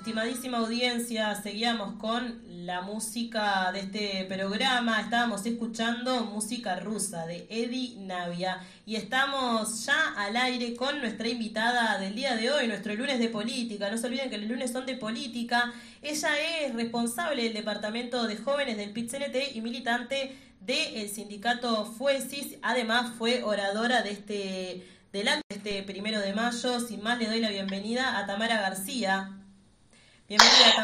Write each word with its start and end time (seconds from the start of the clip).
Estimadísima 0.00 0.56
audiencia, 0.56 1.34
seguíamos 1.42 1.96
con 1.96 2.40
la 2.64 2.80
música 2.80 3.70
de 3.70 3.80
este 3.80 4.24
programa. 4.24 4.98
Estábamos 4.98 5.44
escuchando 5.44 6.24
música 6.24 6.80
rusa 6.80 7.26
de 7.26 7.46
Eddie 7.50 7.96
Navia 7.98 8.62
y 8.86 8.96
estamos 8.96 9.84
ya 9.84 10.14
al 10.16 10.38
aire 10.38 10.74
con 10.74 11.00
nuestra 11.00 11.28
invitada 11.28 11.98
del 11.98 12.14
día 12.14 12.34
de 12.34 12.50
hoy, 12.50 12.66
nuestro 12.66 12.94
lunes 12.94 13.18
de 13.18 13.28
política. 13.28 13.90
No 13.90 13.98
se 13.98 14.06
olviden 14.06 14.30
que 14.30 14.38
los 14.38 14.48
lunes 14.48 14.72
son 14.72 14.86
de 14.86 14.96
política. 14.96 15.70
Ella 16.00 16.30
es 16.62 16.74
responsable 16.74 17.44
del 17.44 17.52
departamento 17.52 18.26
de 18.26 18.38
jóvenes 18.38 18.78
del 18.78 18.92
pit 18.92 19.12
y 19.52 19.60
militante 19.60 20.34
del 20.60 21.10
sindicato 21.10 21.84
FUESIS. 21.84 22.56
Además, 22.62 23.12
fue 23.18 23.42
oradora 23.42 24.00
de 24.00 24.12
este 24.12 24.86
delante 25.12 25.44
de 25.50 25.56
este 25.56 25.82
primero 25.82 26.20
de 26.20 26.32
mayo. 26.32 26.80
Sin 26.80 27.02
más, 27.02 27.18
le 27.18 27.26
doy 27.26 27.40
la 27.40 27.50
bienvenida 27.50 28.16
a 28.16 28.24
Tamara 28.24 28.62
García. 28.62 29.36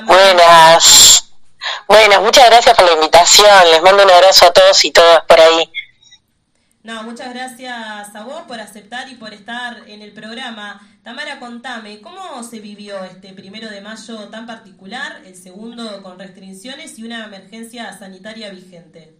Buenas. 0.06 1.30
Buenas, 1.86 2.20
muchas 2.20 2.46
gracias 2.46 2.77
por 2.77 2.84
la 2.84 2.95
invitación. 2.95 3.70
Les 3.70 3.80
mando 3.80 4.02
un 4.02 4.10
abrazo 4.10 4.46
a 4.46 4.52
todos 4.52 4.84
y 4.84 4.91
todas 4.91 5.22
por 5.24 5.41
ahí. 5.41 5.70
No, 6.82 7.05
muchas 7.05 7.32
gracias 7.32 8.14
a 8.14 8.22
vos 8.24 8.42
por 8.48 8.59
aceptar 8.60 9.09
y 9.09 9.14
por 9.14 9.32
estar 9.34 9.84
en 9.86 10.02
el 10.02 10.12
programa. 10.12 10.80
Tamara, 11.05 11.38
contame, 11.38 12.00
¿cómo 12.00 12.42
se 12.42 12.59
vivió 12.59 13.05
este 13.05 13.32
primero 13.34 13.69
de 13.69 13.80
mayo 13.80 14.28
tan 14.30 14.46
particular, 14.46 15.22
el 15.24 15.36
segundo 15.36 16.02
con 16.02 16.19
restricciones 16.19 16.98
y 16.98 17.05
una 17.05 17.24
emergencia 17.24 17.97
sanitaria 17.97 18.50
vigente? 18.50 19.14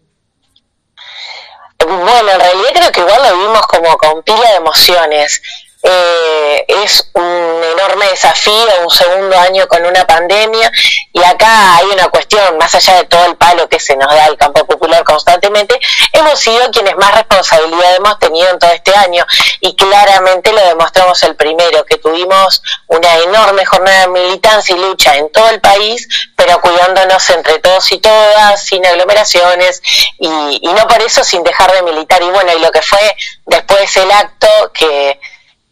Bueno, 1.79 2.31
en 2.33 2.41
realidad 2.41 2.71
creo 2.75 2.93
que 2.93 3.01
igual 3.01 3.23
lo 3.23 3.39
vimos 3.39 3.67
como 3.69 3.97
con 3.97 4.23
pila 4.25 4.51
de 4.51 4.57
emociones. 4.57 5.41
Eh, 5.89 6.65
es 6.67 7.09
un 7.13 7.63
enorme 7.63 8.09
desafío, 8.09 8.67
un 8.83 8.91
segundo 8.91 9.39
año 9.39 9.69
con 9.69 9.87
una 9.87 10.05
pandemia 10.05 10.73
y 11.13 11.23
acá 11.23 11.77
hay 11.77 11.87
una 11.87 12.09
cuestión, 12.09 12.59
más 12.59 12.75
allá 12.75 12.97
de 12.97 13.05
todo 13.05 13.25
el 13.27 13.37
palo 13.37 13.69
que 13.69 13.79
se 13.79 13.95
nos 13.95 14.13
da 14.13 14.25
al 14.25 14.37
campo 14.37 14.67
popular 14.67 15.05
constantemente, 15.05 15.79
hemos 16.13 16.41
sido 16.41 16.73
quienes 16.73 16.97
más 16.97 17.15
responsabilidad 17.15 17.95
hemos 17.95 18.19
tenido 18.19 18.49
en 18.51 18.59
todo 18.59 18.73
este 18.73 18.97
año 18.97 19.25
y 19.61 19.77
claramente 19.77 20.53
lo 20.53 20.67
demostramos 20.67 21.23
el 21.23 21.37
primero, 21.37 21.85
que 21.85 21.99
tuvimos 21.99 22.63
una 22.89 23.15
enorme 23.19 23.65
jornada 23.65 24.01
de 24.01 24.09
militancia 24.09 24.75
y 24.75 24.81
lucha 24.81 25.17
en 25.17 25.31
todo 25.31 25.49
el 25.51 25.61
país, 25.61 26.09
pero 26.35 26.61
cuidándonos 26.61 27.31
entre 27.31 27.61
todos 27.61 27.93
y 27.93 27.99
todas, 27.99 28.65
sin 28.65 28.85
aglomeraciones 28.85 29.81
y, 30.19 30.59
y 30.63 30.73
no 30.73 30.89
por 30.89 31.01
eso 31.03 31.23
sin 31.23 31.45
dejar 31.45 31.71
de 31.71 31.83
militar. 31.83 32.21
Y 32.25 32.31
bueno, 32.31 32.53
y 32.57 32.61
lo 32.61 32.73
que 32.73 32.83
fue 32.83 33.17
después 33.45 33.97
el 33.99 34.11
acto 34.11 34.49
que 34.75 35.21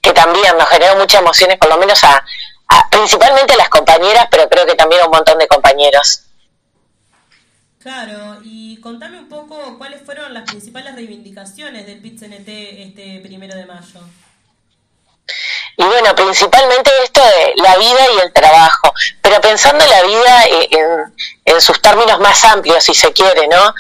que 0.05 0.13
también 0.13 0.57
nos 0.59 0.69
generó 0.69 0.97
muchas 0.97 1.23
emociones, 1.23 1.57
por 1.57 1.71
lo 1.71 1.79
menos 1.79 2.05
a, 2.05 2.23
principalmente 2.91 3.55
a 3.55 3.57
las 3.57 3.71
compañeras, 3.71 4.27
pero 4.31 4.49
creo 4.51 4.67
que 4.67 4.75
también 4.75 5.01
a 5.01 5.07
un 5.07 5.13
montón 5.13 5.39
de 5.39 5.49
compañeros. 5.49 6.25
Claro, 7.81 8.39
y 8.45 8.79
contame 8.81 9.19
un 9.19 9.29
poco 9.29 9.79
cuáles 9.79 10.03
fueron 10.03 10.35
las 10.35 10.45
principales 10.45 10.95
reivindicaciones 10.95 11.87
del 11.87 12.01
pit 12.01 12.23
este 12.23 13.21
primero 13.23 13.55
de 13.57 13.65
mayo. 13.65 14.01
Y 15.77 15.85
bueno, 15.85 16.15
principalmente 16.15 16.91
esto 17.03 17.23
de 17.23 17.55
la 17.63 17.77
vida 17.77 18.07
y 18.17 18.21
el 18.21 18.33
trabajo, 18.33 18.93
pero 19.23 19.41
pensando 19.41 19.85
la 19.87 20.03
vida 20.03 20.45
en, 20.71 21.15
en 21.47 21.61
sus 21.63 21.81
términos 21.81 22.21
más 22.21 22.45
amplios, 22.45 22.85
si 22.85 22.95
se 22.95 23.13
quiere, 23.13 23.49
¿no? 23.49 23.75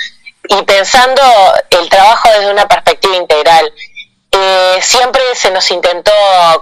Y 0.48 0.62
pensando 0.62 1.22
el 1.70 1.88
trabajo 1.88 2.28
desde 2.30 2.50
una 2.50 2.66
perspectiva 2.66 3.16
integral 3.16 3.72
eh, 4.36 4.78
siempre 4.82 5.22
se 5.34 5.50
nos 5.50 5.70
intentó 5.70 6.12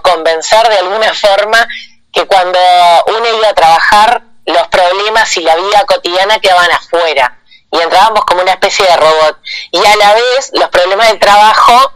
convencer 0.03 0.67
de 0.69 0.77
alguna 0.77 1.13
forma 1.13 1.67
que 2.11 2.25
cuando 2.27 2.59
uno 3.07 3.37
iba 3.37 3.49
a 3.49 3.53
trabajar, 3.53 4.21
los 4.45 4.67
problemas 4.67 5.35
y 5.37 5.41
la 5.41 5.55
vida 5.55 5.85
cotidiana 5.85 6.39
quedaban 6.39 6.69
afuera 6.71 7.39
y 7.71 7.79
entrábamos 7.79 8.25
como 8.25 8.41
una 8.41 8.51
especie 8.51 8.85
de 8.85 8.95
robot. 8.97 9.37
Y 9.71 9.83
a 9.83 9.95
la 9.95 10.13
vez 10.13 10.51
los 10.53 10.69
problemas 10.69 11.07
del 11.09 11.19
trabajo 11.19 11.93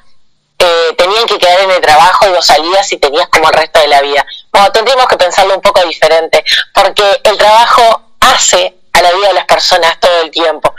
eh, 0.57 0.95
tenían 0.97 1.27
que 1.27 1.37
quedar 1.37 1.59
en 1.59 1.71
el 1.71 1.81
trabajo 1.81 2.25
y 2.27 2.31
vos 2.31 2.45
salías 2.45 2.91
y 2.91 2.97
tenías 2.97 3.27
como 3.27 3.49
el 3.49 3.53
resto 3.53 3.79
de 3.79 3.87
la 3.87 4.01
vida. 4.01 4.25
Bueno, 4.51 4.71
tendríamos 4.71 5.07
que 5.07 5.17
pensarlo 5.17 5.53
un 5.53 5.61
poco 5.61 5.81
diferente, 5.83 6.43
porque 6.73 7.21
el 7.23 7.37
trabajo 7.37 8.13
hace 8.21 8.73
a 8.93 9.01
la 9.01 9.11
vida 9.11 9.27
de 9.27 9.33
las 9.35 9.45
personas 9.45 9.99
todo 9.99 10.21
el 10.21 10.31
tiempo 10.31 10.73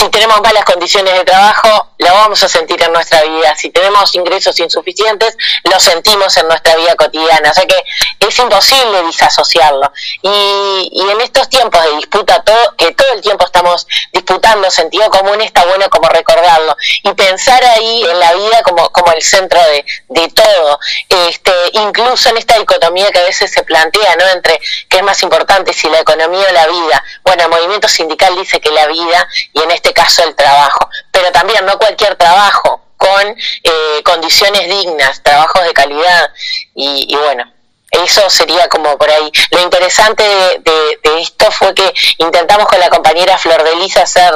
si 0.00 0.08
tenemos 0.08 0.40
malas 0.40 0.64
condiciones 0.64 1.12
de 1.12 1.24
trabajo, 1.24 1.89
lo 2.00 2.14
vamos 2.14 2.42
a 2.42 2.48
sentir 2.48 2.82
en 2.82 2.92
nuestra 2.92 3.22
vida. 3.22 3.54
Si 3.56 3.70
tenemos 3.70 4.14
ingresos 4.14 4.58
insuficientes, 4.58 5.36
lo 5.64 5.78
sentimos 5.78 6.34
en 6.38 6.48
nuestra 6.48 6.74
vida 6.76 6.94
cotidiana. 6.96 7.50
O 7.50 7.54
sea 7.54 7.66
que 7.66 7.76
es 8.20 8.38
imposible 8.38 9.02
disasociarlo. 9.02 9.92
Y, 10.22 11.06
en 11.10 11.20
estos 11.20 11.48
tiempos 11.48 11.82
de 11.84 11.96
disputa, 11.96 12.42
todo, 12.42 12.76
que 12.78 12.92
todo 12.92 13.12
el 13.12 13.20
tiempo 13.20 13.44
estamos 13.44 13.86
disputando 14.12 14.70
sentido 14.70 15.10
común, 15.10 15.40
está 15.42 15.64
bueno 15.66 15.90
como 15.90 16.08
recordarlo. 16.08 16.74
Y 17.04 17.12
pensar 17.12 17.62
ahí 17.64 18.04
en 18.08 18.18
la 18.18 18.32
vida 18.32 18.62
como, 18.62 18.90
como 18.90 19.12
el 19.12 19.22
centro 19.22 19.60
de, 19.60 19.84
de 20.08 20.28
todo. 20.28 20.78
Este, 21.08 21.52
incluso 21.72 22.30
en 22.30 22.38
esta 22.38 22.58
dicotomía 22.58 23.10
que 23.10 23.18
a 23.18 23.24
veces 23.24 23.52
se 23.52 23.62
plantea, 23.62 24.16
¿no? 24.16 24.26
Entre 24.28 24.58
qué 24.88 24.98
es 24.98 25.02
más 25.02 25.22
importante, 25.22 25.74
si 25.74 25.88
la 25.90 26.00
economía 26.00 26.46
o 26.48 26.52
la 26.52 26.66
vida. 26.66 27.04
Bueno, 27.24 27.42
el 27.44 27.50
movimiento 27.50 27.88
sindical 27.88 28.34
dice 28.36 28.58
que 28.58 28.70
la 28.70 28.86
vida, 28.86 29.28
y 29.52 29.60
en 29.60 29.70
este 29.70 29.92
caso 29.92 30.24
el 30.24 30.34
trabajo, 30.34 30.88
pero 31.20 31.32
también 31.32 31.66
no 31.66 31.78
cualquier 31.78 32.16
trabajo, 32.16 32.80
con 32.96 33.28
eh, 33.28 34.02
condiciones 34.04 34.68
dignas, 34.70 35.22
trabajos 35.22 35.62
de 35.64 35.72
calidad 35.74 36.30
y, 36.74 37.14
bueno, 37.14 37.44
eso 37.90 38.30
sería 38.30 38.68
como 38.68 38.96
por 38.96 39.10
ahí. 39.10 39.30
Lo 39.50 39.60
interesante 39.60 40.22
de, 40.22 41.20
esto 41.20 41.50
fue 41.50 41.74
que 41.74 41.92
intentamos 42.18 42.66
con 42.68 42.80
la 42.80 42.88
compañera 42.88 43.36
Flor 43.36 43.62
de 43.62 43.76
Lisa 43.76 44.02
hacer 44.02 44.32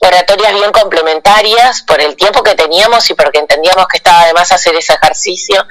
oratorias 0.00 0.54
bien 0.54 0.72
complementarias 0.72 1.82
por 1.82 2.00
el 2.00 2.16
tiempo 2.16 2.42
que 2.42 2.54
teníamos 2.54 3.08
y 3.10 3.14
porque 3.14 3.38
entendíamos 3.38 3.86
que 3.88 3.98
estaba 3.98 4.22
además 4.22 4.50
hacer 4.50 4.74
ese 4.76 4.94
ejercicio 4.94 5.66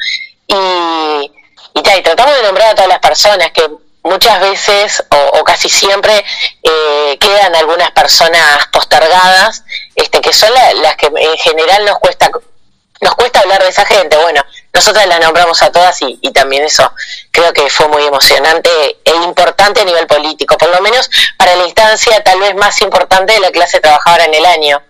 y, 0.47 0.53
y, 0.55 1.79
y 1.79 2.01
tratamos 2.03 2.35
de 2.35 2.43
nombrar 2.43 2.69
a 2.69 2.75
todas 2.75 2.89
las 2.89 2.99
personas 2.99 3.51
que 3.51 3.67
muchas 4.03 4.39
veces 4.41 5.03
o, 5.09 5.43
casi 5.43 5.69
siempre 5.69 6.23
eh, 6.61 7.17
quedan 7.19 7.55
algunas 7.55 7.91
personas 7.91 8.67
postergadas, 8.71 9.63
este, 9.95 10.21
que 10.21 10.33
son 10.33 10.49
las 10.81 10.95
que 10.97 11.07
en 11.07 11.37
general 11.37 11.85
nos 11.85 11.99
cuesta 11.99 12.29
nos 13.01 13.15
cuesta 13.15 13.41
hablar 13.41 13.61
de 13.61 13.67
esa 13.67 13.85
gente. 13.85 14.15
Bueno, 14.15 14.41
nosotras 14.71 15.05
las 15.07 15.19
nombramos 15.19 15.61
a 15.61 15.71
todas 15.73 16.01
y, 16.03 16.19
y, 16.21 16.31
también 16.31 16.63
eso 16.63 16.89
creo 17.31 17.51
que 17.51 17.69
fue 17.69 17.89
muy 17.89 18.03
emocionante 18.03 18.69
e 19.03 19.15
importante 19.25 19.81
a 19.81 19.85
nivel 19.85 20.07
político, 20.07 20.57
por 20.57 20.69
lo 20.69 20.79
menos 20.79 21.09
para 21.37 21.53
la 21.57 21.65
instancia 21.65 22.23
tal 22.23 22.39
vez 22.39 22.55
más 22.55 22.81
importante 22.81 23.33
de 23.33 23.41
la 23.41 23.51
clase 23.51 23.81
trabajadora 23.81 24.23
en 24.23 24.33
el 24.35 24.45
año. 24.45 24.81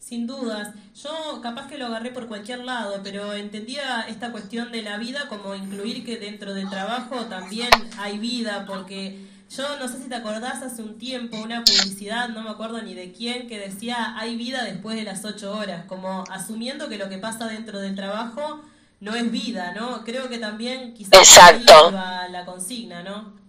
Sin 0.00 0.26
dudas. 0.26 0.68
Yo 1.04 1.42
capaz 1.42 1.68
que 1.68 1.76
lo 1.76 1.86
agarré 1.86 2.12
por 2.12 2.28
cualquier 2.28 2.64
lado, 2.64 3.00
pero 3.02 3.34
entendía 3.34 4.06
esta 4.08 4.32
cuestión 4.32 4.72
de 4.72 4.80
la 4.80 4.96
vida 4.96 5.28
como 5.28 5.54
incluir 5.54 6.02
que 6.02 6.16
dentro 6.16 6.54
del 6.54 6.70
trabajo 6.70 7.26
también 7.26 7.68
hay 7.98 8.16
vida, 8.16 8.64
porque 8.66 9.18
yo 9.54 9.78
no 9.78 9.86
sé 9.86 9.98
si 9.98 10.08
te 10.08 10.14
acordás 10.14 10.62
hace 10.62 10.82
un 10.82 10.96
tiempo 10.96 11.36
una 11.36 11.62
publicidad, 11.62 12.30
no 12.30 12.42
me 12.42 12.48
acuerdo 12.48 12.80
ni 12.80 12.94
de 12.94 13.12
quién, 13.12 13.48
que 13.48 13.58
decía 13.58 14.18
hay 14.18 14.36
vida 14.36 14.64
después 14.64 14.96
de 14.96 15.04
las 15.04 15.26
ocho 15.26 15.54
horas, 15.54 15.84
como 15.84 16.24
asumiendo 16.30 16.88
que 16.88 16.96
lo 16.96 17.10
que 17.10 17.18
pasa 17.18 17.48
dentro 17.48 17.80
del 17.80 17.94
trabajo 17.94 18.62
no 19.00 19.14
es 19.14 19.30
vida, 19.30 19.74
¿no? 19.74 20.04
Creo 20.04 20.30
que 20.30 20.38
también 20.38 20.94
quizás 20.94 21.20
Exacto. 21.20 21.90
la 21.90 22.44
consigna, 22.46 23.02
¿no? 23.02 23.43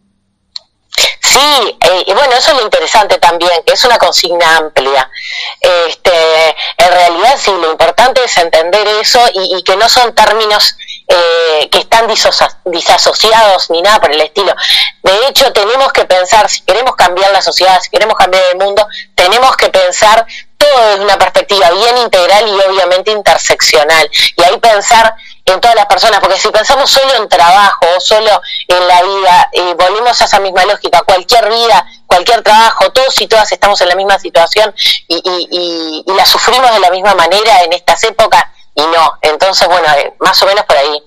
Sí, 1.36 1.78
eh, 1.82 2.04
y 2.08 2.14
bueno, 2.14 2.34
eso 2.34 2.52
es 2.52 2.58
lo 2.58 2.64
interesante 2.64 3.18
también, 3.18 3.62
que 3.66 3.74
es 3.74 3.84
una 3.84 3.98
consigna 3.98 4.56
amplia. 4.56 5.12
Este, 5.60 6.50
en 6.78 6.92
realidad, 6.92 7.36
sí, 7.38 7.52
lo 7.52 7.72
importante 7.72 8.24
es 8.24 8.38
entender 8.38 8.88
eso 9.02 9.20
y, 9.34 9.62
que 9.64 9.76
no 9.76 9.90
son 9.90 10.16
términos 10.16 10.78
eh, 11.10 11.68
que 11.70 11.80
están 11.80 12.08
disasociados 12.08 13.70
ni 13.70 13.82
nada 13.82 14.00
por 14.00 14.14
el 14.14 14.22
estilo. 14.22 14.56
De 15.04 15.28
hecho, 15.28 15.52
tenemos 15.52 15.92
que 15.92 16.06
pensar, 16.06 16.50
si 16.50 16.62
queremos 16.62 16.96
cambiar 16.96 17.30
la 17.32 17.42
sociedad, 17.42 17.82
si 17.82 17.90
queremos 17.90 18.16
cambiar 18.16 18.44
el 18.54 18.58
mundo, 18.58 18.88
tenemos 19.14 19.58
que 19.58 19.68
pensar 19.68 20.26
todo 20.58 20.88
desde 20.88 21.04
una 21.04 21.18
perspectiva 21.18 21.70
bien 21.72 21.98
integral 21.98 22.48
y 22.48 22.62
obviamente 22.62 23.12
interseccional. 23.12 24.10
Y 24.38 24.42
ahí 24.42 24.58
pensar 24.60 25.16
en 25.46 25.62
todas 25.62 25.76
las 25.76 25.86
personas, 25.86 26.20
porque 26.20 26.38
si 26.38 26.50
pensamos 26.50 26.90
solo 26.90 27.16
en 27.16 27.30
trabajo 27.30 27.86
o 27.96 28.00
solo 28.00 28.42
en 28.68 28.88
la 28.88 29.02
vida, 29.04 29.50
eh, 29.52 29.76
volvemos 29.76 30.20
a 30.20 30.26
esa 30.26 30.40
misma 30.40 30.66
lógica, 30.66 31.04
cualquier 31.04 31.48
vida, 31.50 31.86
cualquier 32.08 32.42
trabajo, 32.42 32.92
todos 32.92 33.22
y 33.22 33.28
todas 33.28 33.52
estamos 33.52 33.80
en 33.82 33.90
la 33.90 33.96
misma 33.96 34.18
situación 34.18 34.74
y, 35.08 35.22
y, 35.24 36.04
y, 36.08 36.14
la 36.16 36.26
sufrimos 36.26 36.72
de 36.72 36.80
la 36.80 36.90
misma 36.90 37.14
manera 37.14 37.62
en 37.64 37.74
estas 37.74 38.04
épocas 38.06 38.44
y 38.74 38.82
no, 38.82 39.20
entonces 39.22 39.68
bueno, 39.68 39.88
eh, 39.98 40.16
más 40.20 40.42
o 40.42 40.48
menos 40.48 40.66
por 40.66 40.78
ahí. 40.78 41.04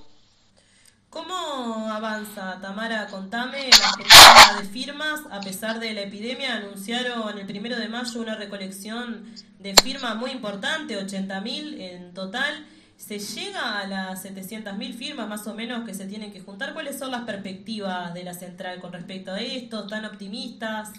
¿Cómo 1.11 1.91
avanza, 1.93 2.58
Tamara? 2.62 3.08
Contame, 3.08 3.70
la 3.70 3.88
jornada 3.88 4.61
de 4.61 4.69
firmas, 4.69 5.20
a 5.32 5.41
pesar 5.41 5.81
de 5.81 5.93
la 5.94 6.02
epidemia, 6.02 6.55
anunciaron 6.55 7.37
el 7.38 7.46
primero 7.46 7.76
de 7.76 7.88
mayo 7.88 8.20
una 8.20 8.37
recolección 8.37 9.34
de 9.58 9.75
firmas 9.75 10.14
muy 10.14 10.31
importante, 10.31 10.96
80.000 10.96 11.81
en 11.81 12.14
total 12.14 12.67
¿Se 12.99 13.21
llega 13.21 13.79
a 13.79 13.87
las 13.87 14.25
700.000 14.25 14.99
firmas 14.99 15.29
más 15.29 15.47
o 15.47 15.55
menos 15.55 15.87
que 15.87 15.95
se 15.95 16.06
tienen 16.06 16.33
que 16.33 16.41
juntar? 16.41 16.75
¿Cuáles 16.75 16.99
son 16.99 17.12
las 17.12 17.23
perspectivas 17.23 18.12
de 18.12 18.25
la 18.25 18.35
central 18.35 18.81
con 18.81 18.93
respecto 18.93 19.33
a 19.33 19.41
esto? 19.41 19.85
¿Están 19.85 20.05
optimistas? 20.05 20.91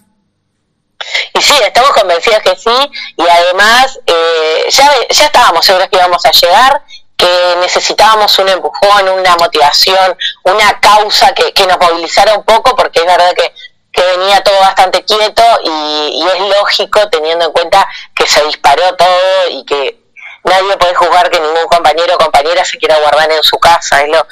Y 1.34 1.40
sí, 1.42 1.52
estamos 1.62 1.90
convencidos 1.90 2.40
que 2.40 2.56
sí, 2.56 2.90
y 3.16 3.22
además 3.22 4.00
eh, 4.06 4.64
ya, 4.70 4.90
ya 5.10 5.26
estábamos 5.26 5.64
seguros 5.64 5.88
que 5.88 5.96
íbamos 5.98 6.24
a 6.24 6.30
llegar, 6.30 6.82
que 7.16 7.56
necesitábamos 7.60 8.38
un 8.38 8.48
empujón, 8.48 9.08
una 9.10 9.36
motivación, 9.36 10.16
una 10.44 10.80
causa 10.80 11.34
que, 11.34 11.52
que 11.52 11.66
nos 11.66 11.78
movilizara 11.78 12.34
un 12.34 12.44
poco, 12.44 12.74
porque 12.76 13.00
es 13.00 13.06
verdad 13.06 13.34
que, 13.36 13.52
que 13.92 14.02
venía 14.16 14.42
todo 14.42 14.58
bastante 14.58 15.04
quieto 15.04 15.42
y 15.64 16.24
es 16.34 16.40
lógico 16.58 17.08
teniendo 17.10 17.44
en 17.44 17.52
cuenta 17.52 17.86
que 18.14 18.26
se 18.26 18.44
disparó 18.46 18.96
todo 18.96 19.50
y 19.50 19.64
que 19.64 19.99
nadie 20.44 20.76
puede 20.76 20.94
juzgar 20.94 21.30
que 21.30 21.40
ningún 21.40 21.66
compañero 21.66 22.14
o 22.14 22.18
compañera 22.18 22.64
se 22.64 22.78
quiera 22.78 22.98
guardar 22.98 23.30
en 23.30 23.42
su 23.42 23.58
casa, 23.58 24.02
es 24.02 24.08
lo, 24.08 24.26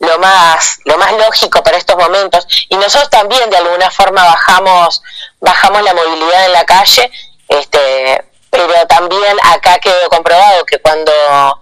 lo 0.00 0.18
más, 0.18 0.78
lo 0.84 0.98
más 0.98 1.12
lógico 1.12 1.62
para 1.62 1.76
estos 1.76 1.96
momentos. 1.96 2.46
Y 2.68 2.76
nosotros 2.76 3.10
también 3.10 3.48
de 3.50 3.56
alguna 3.56 3.90
forma 3.90 4.24
bajamos, 4.24 5.02
bajamos 5.40 5.82
la 5.82 5.94
movilidad 5.94 6.46
en 6.46 6.52
la 6.52 6.64
calle, 6.64 7.10
este, 7.48 8.24
pero 8.50 8.86
también 8.86 9.36
acá 9.42 9.78
quedó 9.78 10.08
comprobado 10.08 10.64
que 10.64 10.78
cuando 10.78 11.12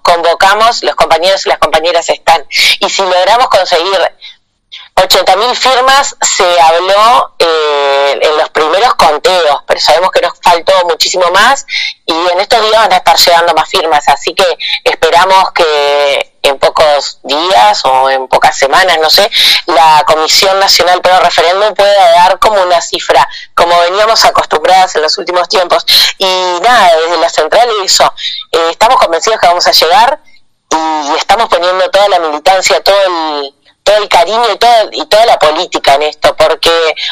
convocamos, 0.03 0.83
los 0.83 0.95
compañeros 0.95 1.47
y 1.47 1.49
las 1.49 1.59
compañeras 1.59 2.09
están. 2.11 2.45
Y 2.81 2.89
si 2.91 3.03
logramos 3.03 3.49
conseguir 3.49 3.99
80.000 4.97 5.55
firmas 5.55 6.17
se 6.21 6.61
habló 6.61 7.35
eh, 7.39 8.19
en 8.21 8.37
los 8.37 8.51
primeros 8.51 8.95
conteos, 8.95 9.63
pero 9.67 9.81
sabemos 9.81 10.11
que 10.11 10.21
nos 10.21 10.33
faltó 10.43 10.73
muchísimo 10.85 11.31
más 11.33 11.67
y 12.05 12.13
en 12.13 12.41
estos 12.41 12.61
días 12.61 12.83
van 12.83 12.93
a 12.93 12.97
estar 12.97 13.17
llegando 13.17 13.55
más 13.55 13.69
firmas, 13.69 14.09
así 14.09 14.35
que 14.35 14.45
esperamos 14.85 15.53
que 15.53 16.33
en 16.43 16.59
pocos 16.59 17.21
días 17.23 17.85
o 17.85 18.11
en 18.11 18.29
pocas 18.29 18.57
semanas, 18.57 18.99
no 19.01 19.09
sé, 19.09 19.31
la 19.67 20.05
Comisión 20.07 20.59
Nacional 20.59 21.01
Pro 21.01 21.19
Referéndum 21.21 21.75
pueda 21.75 22.11
dar 22.13 22.39
como 22.39 22.61
una 22.61 22.81
cifra, 22.81 23.29
como 23.55 23.79
veníamos 23.81 24.25
acostumbradas 24.25 24.95
en 24.97 25.03
los 25.03 25.17
últimos 25.19 25.49
tiempos. 25.49 25.87
Y 26.19 26.59
nada, 26.63 26.91
desde 26.97 27.19
la 27.19 27.29
central 27.29 27.69
eso, 27.85 28.13
eh, 28.51 28.69
estamos 28.71 28.99
convencidos 28.99 29.41
que 29.41 29.47
vamos 29.47 29.67
a 29.67 29.73
llegar 29.73 30.21
y 30.71 31.17
estamos 31.17 31.49
poniendo 31.49 31.89
toda 31.91 32.09
la 32.09 32.19
militancia, 32.19 32.83
todo 32.83 32.97
el 33.07 33.55
todo 33.83 33.97
el 33.97 34.09
cariño 34.09 34.45
y, 34.53 34.59
todo, 34.59 34.89
y 34.93 35.07
toda 35.07 35.27
la 35.27 35.39
política 35.39 35.95
en 35.95 36.03
esto, 36.03 36.37
porque 36.37 36.71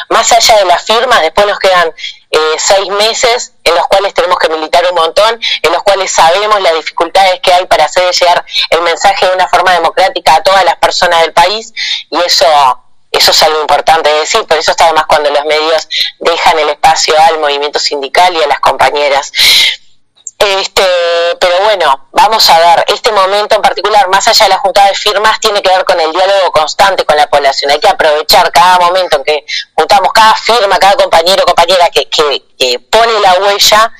más 0.09 0.31
allá 0.31 0.57
de 0.57 0.65
las 0.65 0.83
firmas, 0.83 1.21
después 1.21 1.47
nos 1.47 1.59
quedan 1.59 1.93
eh, 2.31 2.55
seis 2.57 2.87
meses 2.89 3.53
en 3.63 3.75
los 3.75 3.85
cuales 3.87 4.13
tenemos 4.13 4.37
que 4.39 4.49
militar 4.49 4.83
un 4.89 4.95
montón, 4.95 5.39
en 5.61 5.71
los 5.71 5.83
cuales 5.83 6.11
sabemos 6.11 6.61
las 6.61 6.73
dificultades 6.73 7.39
que 7.41 7.53
hay 7.53 7.65
para 7.65 7.85
hacer 7.85 8.11
llegar 8.13 8.45
el 8.69 8.81
mensaje 8.81 9.27
de 9.27 9.33
una 9.33 9.47
forma 9.47 9.73
democrática 9.73 10.35
a 10.35 10.43
todas 10.43 10.63
las 10.63 10.77
personas 10.77 11.21
del 11.21 11.33
país, 11.33 11.73
y 12.09 12.17
eso 12.21 12.45
eso 13.11 13.31
es 13.31 13.43
algo 13.43 13.59
importante 13.59 14.09
de 14.09 14.19
decir, 14.19 14.45
por 14.45 14.57
eso 14.57 14.71
está 14.71 14.85
además 14.85 15.03
cuando 15.05 15.29
los 15.29 15.43
medios 15.43 15.87
dejan 16.19 16.57
el 16.59 16.69
espacio 16.69 17.13
al 17.19 17.39
movimiento 17.39 17.77
sindical 17.77 18.33
y 18.33 18.41
a 18.41 18.47
las 18.47 18.61
compañeras. 18.61 19.33
Este, 20.41 20.83
pero 21.39 21.59
bueno, 21.65 22.07
vamos 22.13 22.49
a 22.49 22.57
ver, 22.57 22.85
este 22.87 23.11
momento 23.11 23.55
en 23.55 23.61
particular, 23.61 24.09
más 24.09 24.27
allá 24.27 24.45
de 24.45 24.49
la 24.49 24.57
juntada 24.57 24.87
de 24.87 24.95
firmas, 24.95 25.39
tiene 25.39 25.61
que 25.61 25.69
ver 25.69 25.85
con 25.85 25.99
el 25.99 26.11
diálogo 26.11 26.51
constante 26.51 27.05
con 27.05 27.15
la 27.15 27.27
población. 27.27 27.69
Hay 27.69 27.79
que 27.79 27.87
aprovechar 27.87 28.51
cada 28.51 28.79
momento 28.79 29.17
en 29.17 29.23
que 29.23 29.45
juntamos 29.75 30.11
cada 30.11 30.33
firma, 30.33 30.79
cada 30.79 30.95
compañero 30.95 31.43
o 31.43 31.45
compañera 31.45 31.87
que, 31.91 32.09
que, 32.09 32.79
pone 32.89 33.19
la 33.19 33.33
huella, 33.35 33.93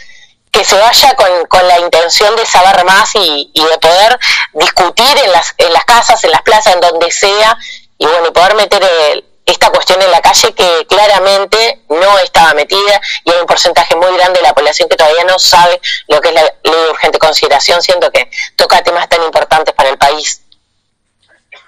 que 0.51 0.63
se 0.63 0.79
vaya 0.79 1.15
con, 1.15 1.45
con 1.45 1.67
la 1.67 1.77
intención 1.77 2.35
de 2.35 2.45
saber 2.47 2.85
más 2.85 3.13
y, 3.13 3.51
y, 3.53 3.63
de 3.63 3.77
poder 3.77 4.19
discutir 4.53 5.17
en 5.23 5.31
las, 5.31 5.53
en 5.59 5.71
las 5.71 5.85
casas, 5.85 6.23
en 6.23 6.31
las 6.31 6.41
plazas, 6.41 6.73
en 6.73 6.81
donde 6.81 7.11
sea, 7.11 7.55
y 7.99 8.07
bueno, 8.07 8.33
poder 8.33 8.55
meter 8.55 8.83
el, 9.11 9.30
esta 9.45 9.69
cuestión 9.69 10.01
en 10.01 10.11
la 10.11 10.21
calle 10.21 10.53
que 10.53 10.85
claramente 10.87 11.83
no 11.89 12.19
estaba 12.19 12.53
metida 12.53 13.01
y 13.25 13.31
hay 13.31 13.39
un 13.39 13.47
porcentaje 13.47 13.95
muy 13.95 14.15
grande 14.15 14.39
de 14.39 14.47
la 14.47 14.53
población 14.53 14.87
que 14.89 14.95
todavía 14.95 15.23
no 15.25 15.39
sabe 15.39 15.79
lo 16.07 16.21
que 16.21 16.29
es 16.29 16.35
la 16.35 16.41
ley 16.41 16.51
de 16.63 16.89
urgente 16.91 17.19
consideración, 17.19 17.81
siendo 17.81 18.11
que 18.11 18.29
toca 18.55 18.83
temas 18.83 19.09
tan 19.09 19.23
importantes 19.23 19.73
para 19.73 19.89
el 19.89 19.97
país. 19.97 20.41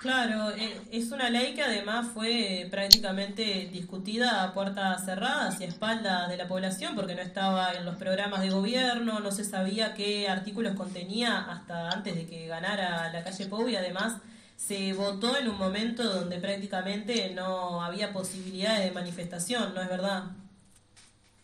Claro, 0.03 0.49
eh, 0.57 0.81
es 0.91 1.11
una 1.13 1.29
ley 1.29 1.55
que 1.55 1.63
además 1.63 2.07
fue 2.13 2.67
prácticamente 2.69 3.69
discutida 3.71 4.43
a 4.43 4.53
puertas 4.53 5.05
cerradas 5.05 5.61
y 5.61 5.63
a 5.63 5.67
espaldas 5.67 6.27
de 6.27 6.35
la 6.35 6.45
población 6.45 6.93
porque 6.93 7.15
no 7.15 7.21
estaba 7.21 7.71
en 7.71 7.85
los 7.85 7.95
programas 7.95 8.41
de 8.41 8.49
gobierno, 8.49 9.21
no 9.21 9.31
se 9.31 9.45
sabía 9.45 9.93
qué 9.93 10.27
artículos 10.27 10.75
contenía 10.75 11.45
hasta 11.49 11.89
antes 11.89 12.15
de 12.15 12.25
que 12.27 12.47
ganara 12.47 13.13
la 13.13 13.23
calle 13.23 13.45
Pou 13.45 13.69
y 13.69 13.77
además 13.77 14.15
se 14.57 14.93
votó 14.93 15.37
en 15.37 15.49
un 15.49 15.57
momento 15.57 16.03
donde 16.03 16.37
prácticamente 16.37 17.31
no 17.35 17.83
había 17.83 18.13
posibilidades 18.13 18.85
de 18.85 18.91
manifestación, 18.91 19.73
¿no 19.73 19.81
es 19.81 19.89
verdad? 19.89 20.23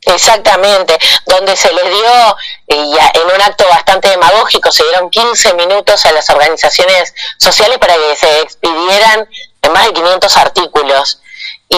Exactamente, 0.01 0.97
donde 1.25 1.56
se 1.57 1.71
les 1.73 1.83
dio, 1.83 2.38
y 2.67 2.73
en 2.73 3.35
un 3.35 3.41
acto 3.41 3.67
bastante 3.69 4.09
demagógico, 4.09 4.71
se 4.71 4.83
dieron 4.83 5.09
15 5.09 5.53
minutos 5.56 6.06
a 6.06 6.13
las 6.13 6.29
organizaciones 6.29 7.13
sociales 7.38 7.77
para 7.79 7.95
que 7.95 8.15
se 8.15 8.41
expidieran 8.41 9.27
más 9.73 9.85
de 9.88 9.94
500 9.94 10.38
artículos. 10.38 11.21
Y, 11.67 11.75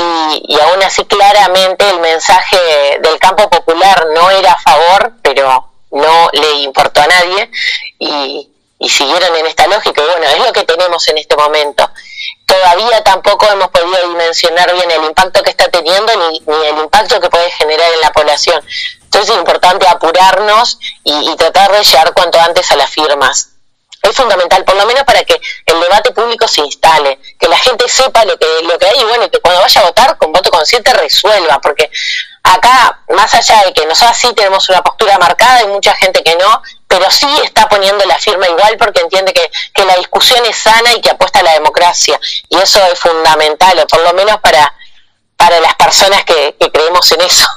y 0.47 0.59
aún 0.59 0.81
así 0.83 1.03
claramente 1.05 1.89
el 1.89 1.99
mensaje 1.99 2.57
del 3.01 3.17
campo 3.19 3.49
popular 3.49 4.07
no 4.13 4.29
era 4.29 4.53
a 4.53 4.61
favor, 4.61 5.13
pero 5.21 5.71
no 5.91 6.29
le 6.31 6.53
importó 6.61 7.01
a 7.01 7.07
nadie. 7.07 7.51
Y, 7.99 8.50
y 8.81 8.89
siguieron 8.89 9.35
en 9.35 9.45
esta 9.45 9.67
lógica. 9.67 10.01
Bueno, 10.01 10.25
es 10.25 10.39
lo 10.39 10.51
que 10.51 10.63
tenemos 10.63 11.07
en 11.07 11.19
este 11.19 11.37
momento. 11.37 11.87
Todavía 12.47 13.03
tampoco 13.03 13.47
hemos 13.47 13.69
podido 13.69 14.09
dimensionar 14.09 14.73
bien 14.73 14.89
el 14.89 15.03
impacto 15.05 15.43
que 15.43 15.51
está 15.51 15.69
teniendo 15.69 16.11
ni, 16.17 16.39
ni 16.39 16.65
el 16.65 16.77
impacto 16.79 17.21
que 17.21 17.29
puede 17.29 17.51
generar 17.51 17.93
en 17.93 18.01
la 18.01 18.11
población. 18.11 18.61
Entonces 19.03 19.29
es 19.29 19.37
importante 19.37 19.87
apurarnos 19.87 20.79
y, 21.03 21.31
y 21.31 21.35
tratar 21.35 21.71
de 21.71 21.83
llegar 21.83 22.11
cuanto 22.13 22.39
antes 22.41 22.71
a 22.71 22.75
las 22.75 22.89
firmas 22.89 23.51
es 24.01 24.15
fundamental, 24.15 24.63
por 24.65 24.75
lo 24.75 24.85
menos 24.85 25.03
para 25.03 25.23
que 25.23 25.39
el 25.65 25.79
debate 25.79 26.11
público 26.11 26.47
se 26.47 26.61
instale, 26.61 27.19
que 27.39 27.47
la 27.47 27.57
gente 27.57 27.87
sepa 27.87 28.25
lo 28.25 28.37
que, 28.37 28.47
lo 28.63 28.77
que 28.77 28.87
hay 28.87 28.99
y 28.99 29.03
bueno, 29.03 29.29
que 29.29 29.39
cuando 29.39 29.61
vaya 29.61 29.81
a 29.81 29.83
votar 29.85 30.17
con 30.17 30.31
voto 30.31 30.49
consciente 30.49 30.91
resuelva, 30.93 31.59
porque 31.61 31.89
acá, 32.43 32.99
más 33.09 33.33
allá 33.33 33.63
de 33.65 33.73
que 33.73 33.85
nosotros 33.85 34.17
sí 34.17 34.33
tenemos 34.33 34.67
una 34.69 34.83
postura 34.83 35.17
marcada, 35.17 35.57
hay 35.57 35.67
mucha 35.67 35.93
gente 35.95 36.23
que 36.23 36.35
no, 36.35 36.61
pero 36.87 37.09
sí 37.11 37.27
está 37.43 37.69
poniendo 37.69 38.03
la 38.05 38.17
firma 38.17 38.47
igual 38.47 38.75
porque 38.77 39.01
entiende 39.01 39.33
que, 39.33 39.51
que 39.73 39.85
la 39.85 39.95
discusión 39.95 40.43
es 40.45 40.57
sana 40.57 40.93
y 40.93 41.01
que 41.01 41.11
apuesta 41.11 41.39
a 41.39 41.43
la 41.43 41.53
democracia. 41.53 42.19
Y 42.49 42.57
eso 42.57 42.83
es 42.91 42.99
fundamental, 42.99 43.77
o 43.79 43.87
por 43.87 44.01
lo 44.01 44.13
menos 44.13 44.39
para, 44.41 44.73
para 45.37 45.59
las 45.59 45.75
personas 45.75 46.25
que, 46.25 46.55
que 46.59 46.71
creemos 46.71 47.11
en 47.11 47.21
eso. 47.21 47.47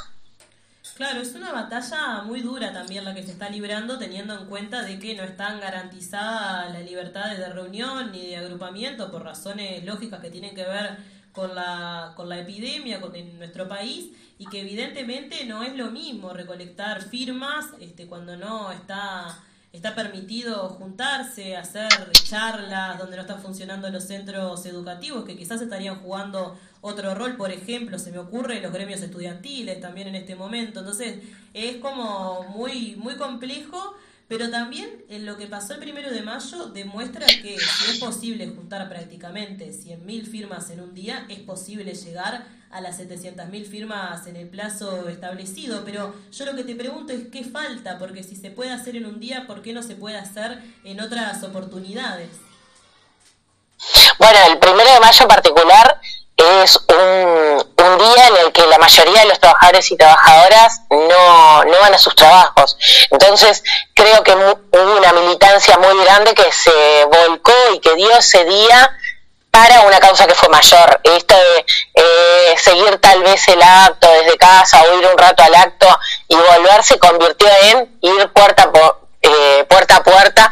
Claro, 0.95 1.19
es 1.19 1.35
una 1.35 1.51
batalla 1.51 2.21
muy 2.21 2.39
dura 2.39 2.71
también 2.71 3.03
la 3.03 3.13
que 3.13 3.21
se 3.21 3.31
está 3.31 3.49
librando, 3.49 3.97
teniendo 3.97 4.33
en 4.39 4.45
cuenta 4.45 4.81
de 4.81 4.97
que 4.97 5.13
no 5.13 5.23
están 5.23 5.59
garantizadas 5.59 6.71
las 6.71 6.85
libertades 6.85 7.37
de 7.37 7.49
reunión 7.49 8.13
ni 8.13 8.27
de 8.27 8.37
agrupamiento 8.37 9.11
por 9.11 9.21
razones 9.21 9.83
lógicas 9.83 10.21
que 10.21 10.29
tienen 10.29 10.55
que 10.55 10.63
ver 10.63 10.95
con 11.33 11.53
la, 11.53 12.13
con 12.15 12.29
la 12.29 12.39
epidemia 12.39 13.01
en 13.13 13.37
nuestro 13.37 13.67
país 13.67 14.11
y 14.39 14.45
que 14.45 14.61
evidentemente 14.61 15.43
no 15.43 15.63
es 15.63 15.75
lo 15.75 15.91
mismo 15.91 16.31
recolectar 16.31 17.01
firmas 17.01 17.65
este, 17.81 18.07
cuando 18.07 18.37
no 18.37 18.71
está 18.71 19.37
está 19.75 19.93
permitido 19.93 20.69
juntarse, 20.69 21.57
hacer 21.57 21.89
charlas 22.11 22.97
donde 22.97 23.17
no 23.17 23.23
están 23.23 23.41
funcionando 23.41 23.89
los 23.89 24.05
centros 24.05 24.65
educativos, 24.65 25.25
que 25.25 25.35
quizás 25.35 25.61
estarían 25.61 25.97
jugando 25.97 26.57
otro 26.81 27.13
rol, 27.15 27.35
por 27.35 27.51
ejemplo, 27.51 27.99
se 27.99 28.11
me 28.11 28.19
ocurre 28.19 28.61
los 28.61 28.71
gremios 28.71 29.01
estudiantiles 29.01 29.81
también 29.81 30.07
en 30.07 30.15
este 30.15 30.35
momento. 30.35 30.79
Entonces, 30.79 31.19
es 31.53 31.77
como 31.77 32.43
muy, 32.55 32.95
muy 32.95 33.15
complejo 33.15 33.95
pero 34.27 34.49
también 34.49 35.05
en 35.09 35.25
lo 35.25 35.37
que 35.37 35.47
pasó 35.47 35.73
el 35.73 35.79
primero 35.79 36.09
de 36.09 36.21
mayo 36.21 36.67
demuestra 36.67 37.27
que 37.27 37.57
si 37.59 37.91
es 37.91 37.99
posible 37.99 38.47
juntar 38.47 38.89
prácticamente 38.89 39.71
100.000 39.71 40.25
firmas 40.25 40.69
en 40.71 40.81
un 40.81 40.95
día, 40.95 41.25
es 41.29 41.39
posible 41.39 41.93
llegar 41.93 42.45
a 42.71 42.81
las 42.81 42.99
700.000 42.99 43.65
firmas 43.65 44.25
en 44.27 44.35
el 44.35 44.49
plazo 44.49 45.07
establecido. 45.07 45.85
Pero 45.85 46.13
yo 46.31 46.45
lo 46.45 46.55
que 46.55 46.63
te 46.63 46.75
pregunto 46.75 47.13
es 47.13 47.27
qué 47.31 47.43
falta, 47.43 47.99
porque 47.99 48.23
si 48.23 48.35
se 48.35 48.49
puede 48.49 48.71
hacer 48.71 48.95
en 48.95 49.05
un 49.05 49.19
día, 49.19 49.45
¿por 49.45 49.61
qué 49.61 49.73
no 49.73 49.83
se 49.83 49.95
puede 49.95 50.17
hacer 50.17 50.59
en 50.83 50.99
otras 50.99 51.43
oportunidades? 51.43 52.29
Bueno, 54.17 54.39
el 54.49 54.57
primero 54.57 54.91
de 54.91 54.99
mayo 54.99 55.21
en 55.21 55.27
particular 55.27 56.01
es 56.35 56.77
un, 56.89 57.85
un, 57.85 57.97
día 57.97 58.27
en 58.27 58.35
el 58.35 58.43
que 58.55 58.65
la 58.67 58.77
mayoría 58.77 59.21
de 59.21 59.27
los 59.27 59.39
trabajadores 59.39 59.91
y 59.91 59.97
trabajadoras 59.97 60.81
no, 60.89 61.63
no 61.65 61.79
van 61.81 61.93
a 61.93 61.97
sus 61.97 62.15
trabajos. 62.15 62.77
Entonces, 63.11 63.61
creo 63.93 64.23
que 64.23 64.33
hubo 64.33 64.97
una 64.97 65.11
militancia 65.13 65.77
muy 65.77 66.03
grande 66.03 66.33
que 66.33 66.49
se 66.51 67.05
volcó 67.05 67.53
y 67.73 67.79
que 67.79 67.93
dio 67.95 68.09
ese 68.17 68.45
día 68.45 68.97
para 69.51 69.81
una 69.81 69.99
causa 69.99 70.25
que 70.25 70.35
fue 70.35 70.49
mayor. 70.49 71.01
Esto 71.03 71.35
de 71.35 71.65
eh, 71.95 72.55
seguir 72.57 72.97
tal 72.99 73.23
vez 73.23 73.45
el 73.49 73.61
acto 73.61 74.07
desde 74.09 74.37
casa 74.37 74.81
o 74.83 74.99
ir 74.99 75.05
un 75.05 75.17
rato 75.17 75.43
al 75.43 75.55
acto 75.55 75.87
y 76.29 76.35
volver 76.35 76.83
se 76.83 76.97
convirtió 76.97 77.47
en 77.63 77.97
ir 78.01 78.29
puerta 78.33 78.71
por, 78.71 79.05
eh, 79.21 79.65
puerta 79.67 79.97
a 79.97 80.03
puerta 80.03 80.51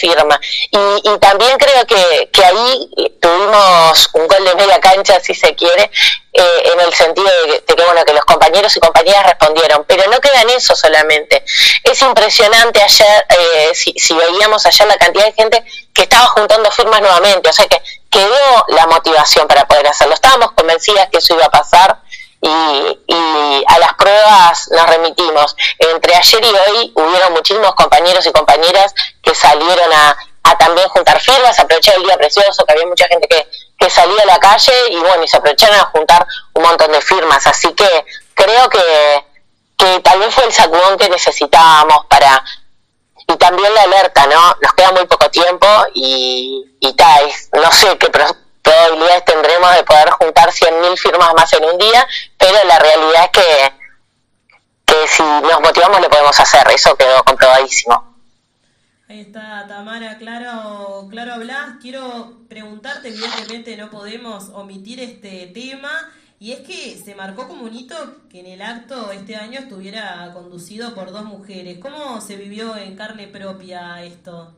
firma. 0.00 0.40
Y, 0.70 1.18
también 1.20 1.56
creo 1.58 1.86
que, 1.86 2.30
que, 2.32 2.44
ahí 2.44 2.90
tuvimos 3.20 4.10
un 4.14 4.26
gol 4.26 4.44
de 4.44 4.54
media 4.54 4.80
cancha, 4.80 5.20
si 5.20 5.34
se 5.34 5.54
quiere, 5.54 5.90
eh, 6.32 6.72
en 6.72 6.80
el 6.80 6.94
sentido 6.94 7.28
de 7.46 7.62
que, 7.64 7.74
bueno, 7.74 8.04
que 8.04 8.14
los 8.14 8.24
compañeros 8.24 8.74
y 8.76 8.80
compañeras 8.80 9.26
respondieron, 9.26 9.84
pero 9.86 10.10
no 10.10 10.18
queda 10.20 10.42
en 10.42 10.50
eso 10.50 10.74
solamente. 10.74 11.44
Es 11.84 12.00
impresionante 12.02 12.82
ayer, 12.82 13.26
eh, 13.28 13.70
si, 13.74 13.92
si 13.98 14.14
veíamos 14.14 14.64
ayer 14.66 14.86
la 14.86 14.96
cantidad 14.96 15.26
de 15.26 15.32
gente 15.32 15.64
que 15.92 16.02
estaba 16.02 16.26
juntando 16.28 16.70
firmas 16.70 17.00
nuevamente, 17.00 17.50
o 17.50 17.52
sea 17.52 17.66
que 17.66 17.82
quedó 18.10 18.64
la 18.68 18.86
motivación 18.86 19.46
para 19.46 19.66
poder 19.66 19.86
hacerlo. 19.86 20.14
Estábamos 20.14 20.52
convencidas 20.52 21.08
que 21.10 21.18
eso 21.18 21.34
iba 21.34 21.46
a 21.46 21.50
pasar 21.50 22.00
y, 22.40 23.64
a 23.66 23.78
las 23.78 23.94
pruebas 23.94 24.68
nos 24.70 24.86
remitimos. 24.86 25.56
Entre 25.78 26.14
ayer 26.14 26.44
y 26.44 26.48
hoy 26.48 26.92
hubieron 26.94 27.32
muchísimos 27.32 27.74
compañeros 27.74 28.26
y 28.26 28.32
compañeras 28.32 28.94
que 29.22 29.34
salieron 29.34 29.92
a, 29.92 30.16
también 30.58 30.88
juntar 30.88 31.20
firmas, 31.20 31.58
aprovechar 31.60 31.94
el 31.96 32.02
día 32.02 32.16
precioso, 32.16 32.64
que 32.64 32.72
había 32.72 32.86
mucha 32.86 33.06
gente 33.06 33.28
que, 33.28 33.46
que 33.78 33.88
salía 33.88 34.22
a 34.22 34.26
la 34.26 34.38
calle 34.38 34.72
y 34.90 34.96
bueno, 34.98 35.22
y 35.22 35.28
se 35.28 35.36
aprovecharon 35.36 35.78
a 35.78 35.84
juntar 35.86 36.26
un 36.54 36.62
montón 36.62 36.90
de 36.92 37.00
firmas. 37.00 37.46
Así 37.46 37.72
que 37.72 38.04
creo 38.34 38.68
que, 38.68 39.24
que 39.76 40.00
tal 40.00 40.18
vez 40.18 40.34
fue 40.34 40.44
el 40.44 40.52
sacudón 40.52 40.98
que 40.98 41.08
necesitábamos 41.08 42.06
para... 42.08 42.44
Y 43.28 43.36
también 43.36 43.72
la 43.72 43.82
alerta, 43.82 44.26
¿no? 44.26 44.56
Nos 44.60 44.72
queda 44.72 44.90
muy 44.90 45.06
poco 45.06 45.30
tiempo 45.30 45.66
y, 45.94 46.64
y 46.80 46.92
tal, 46.94 47.30
no 47.52 47.70
sé 47.70 47.96
qué 47.96 48.08
probabilidades 48.62 49.24
tendremos 49.24 49.74
de 49.74 49.84
poder 49.84 50.10
juntar 50.10 50.50
100.000 50.50 50.98
firmas 50.98 51.34
más 51.36 51.52
en 51.52 51.64
un 51.64 51.78
día, 51.78 52.06
pero 52.38 52.56
la 52.66 52.78
realidad 52.78 53.24
es 53.24 53.30
que, 53.30 53.72
que 54.86 55.08
si 55.08 55.22
nos 55.22 55.60
motivamos 55.60 56.00
lo 56.00 56.08
podemos 56.08 56.38
hacer, 56.38 56.68
eso 56.74 56.96
quedó 56.96 57.22
comprobadísimo. 57.24 58.10
Ahí 59.08 59.22
está 59.22 59.66
Tamara, 59.66 60.18
claro, 60.18 61.08
claro 61.10 61.34
hablas. 61.34 61.78
Quiero 61.82 62.32
preguntarte, 62.48 63.08
evidentemente 63.08 63.76
no 63.76 63.90
podemos 63.90 64.50
omitir 64.50 65.00
este 65.00 65.48
tema, 65.48 65.90
y 66.38 66.52
es 66.52 66.60
que 66.60 66.96
se 66.96 67.14
marcó 67.14 67.48
como 67.48 67.64
un 67.64 67.74
hito 67.74 67.96
que 68.30 68.40
en 68.40 68.46
el 68.46 68.62
acto 68.62 69.10
este 69.10 69.36
año 69.36 69.58
estuviera 69.58 70.30
conducido 70.32 70.94
por 70.94 71.10
dos 71.10 71.24
mujeres. 71.24 71.78
¿Cómo 71.80 72.20
se 72.20 72.36
vivió 72.36 72.76
en 72.76 72.96
carne 72.96 73.26
propia 73.26 74.02
esto? 74.04 74.54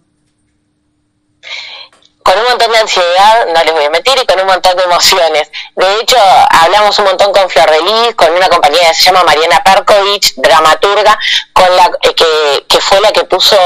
Montón 2.52 2.72
de 2.72 2.78
ansiedad, 2.78 3.46
no 3.46 3.64
les 3.64 3.72
voy 3.72 3.84
a 3.84 3.90
mentir, 3.90 4.18
y 4.22 4.26
con 4.26 4.40
un 4.40 4.46
montón 4.46 4.76
de 4.76 4.82
emociones. 4.84 5.50
De 5.74 6.00
hecho, 6.00 6.16
hablamos 6.50 6.98
un 6.98 7.06
montón 7.06 7.32
con 7.32 7.48
Flor 7.48 7.70
con 8.16 8.32
una 8.32 8.48
compañera 8.48 8.88
que 8.88 8.94
se 8.94 9.04
llama 9.04 9.24
Mariana 9.24 9.62
Perkovich, 9.64 10.34
dramaturga, 10.36 11.18
con 11.52 11.76
la 11.76 11.90
eh, 12.02 12.14
que, 12.14 12.66
que 12.68 12.80
fue 12.80 13.00
la 13.00 13.12
que 13.12 13.24
puso 13.24 13.56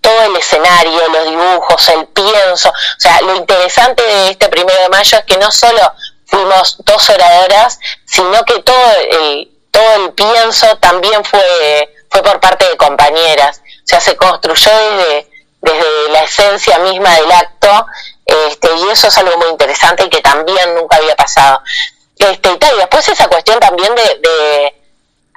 todo 0.00 0.22
el 0.24 0.36
escenario, 0.36 1.08
los 1.08 1.30
dibujos, 1.30 1.88
el 1.88 2.06
pienso. 2.08 2.68
O 2.68 3.00
sea, 3.00 3.20
lo 3.22 3.34
interesante 3.36 4.02
de 4.02 4.30
este 4.30 4.48
primero 4.48 4.78
de 4.82 4.88
mayo 4.90 5.18
es 5.18 5.24
que 5.24 5.38
no 5.38 5.50
solo 5.50 5.80
fuimos 6.26 6.76
dos 6.84 7.08
oradoras, 7.08 7.78
sino 8.04 8.44
que 8.44 8.62
todo 8.62 8.92
el, 9.10 9.50
todo 9.70 10.04
el 10.04 10.12
pienso 10.12 10.76
también 10.76 11.24
fue, 11.24 11.94
fue 12.10 12.22
por 12.22 12.38
parte 12.40 12.68
de 12.68 12.76
compañeras. 12.76 13.62
O 13.64 13.86
sea, 13.86 14.00
se 14.00 14.16
construyó 14.16 14.70
desde 14.70 15.34
desde 15.64 16.10
la 16.10 16.22
esencia 16.22 16.78
misma 16.80 17.14
del 17.14 17.32
acto, 17.32 17.86
este, 18.26 18.68
y 18.76 18.90
eso 18.90 19.08
es 19.08 19.18
algo 19.18 19.36
muy 19.38 19.48
interesante 19.48 20.04
y 20.04 20.08
que 20.08 20.20
también 20.20 20.74
nunca 20.74 20.96
había 20.96 21.16
pasado. 21.16 21.60
Este, 22.16 22.48
y 22.50 22.76
después 22.78 23.08
esa 23.08 23.28
cuestión 23.28 23.58
también 23.60 23.94
de, 23.94 24.74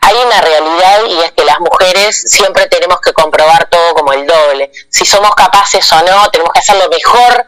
hay 0.02 0.16
una 0.16 0.42
realidad 0.42 1.06
y 1.10 1.20
es 1.22 1.32
que 1.34 1.44
las 1.44 1.60
mujeres 1.60 2.24
siempre 2.28 2.68
tenemos 2.68 3.02
que 3.02 3.14
comprobar 3.14 3.68
todo 3.70 3.94
como 3.94 4.14
el 4.14 4.26
doble. 4.26 4.72
Si 4.90 5.06
somos 5.06 5.34
capaces 5.36 5.92
o 5.92 6.02
no, 6.04 6.30
tenemos 6.30 6.54
que 6.54 6.60
hacer 6.60 6.78
lo 6.78 6.90
mejor 6.90 7.48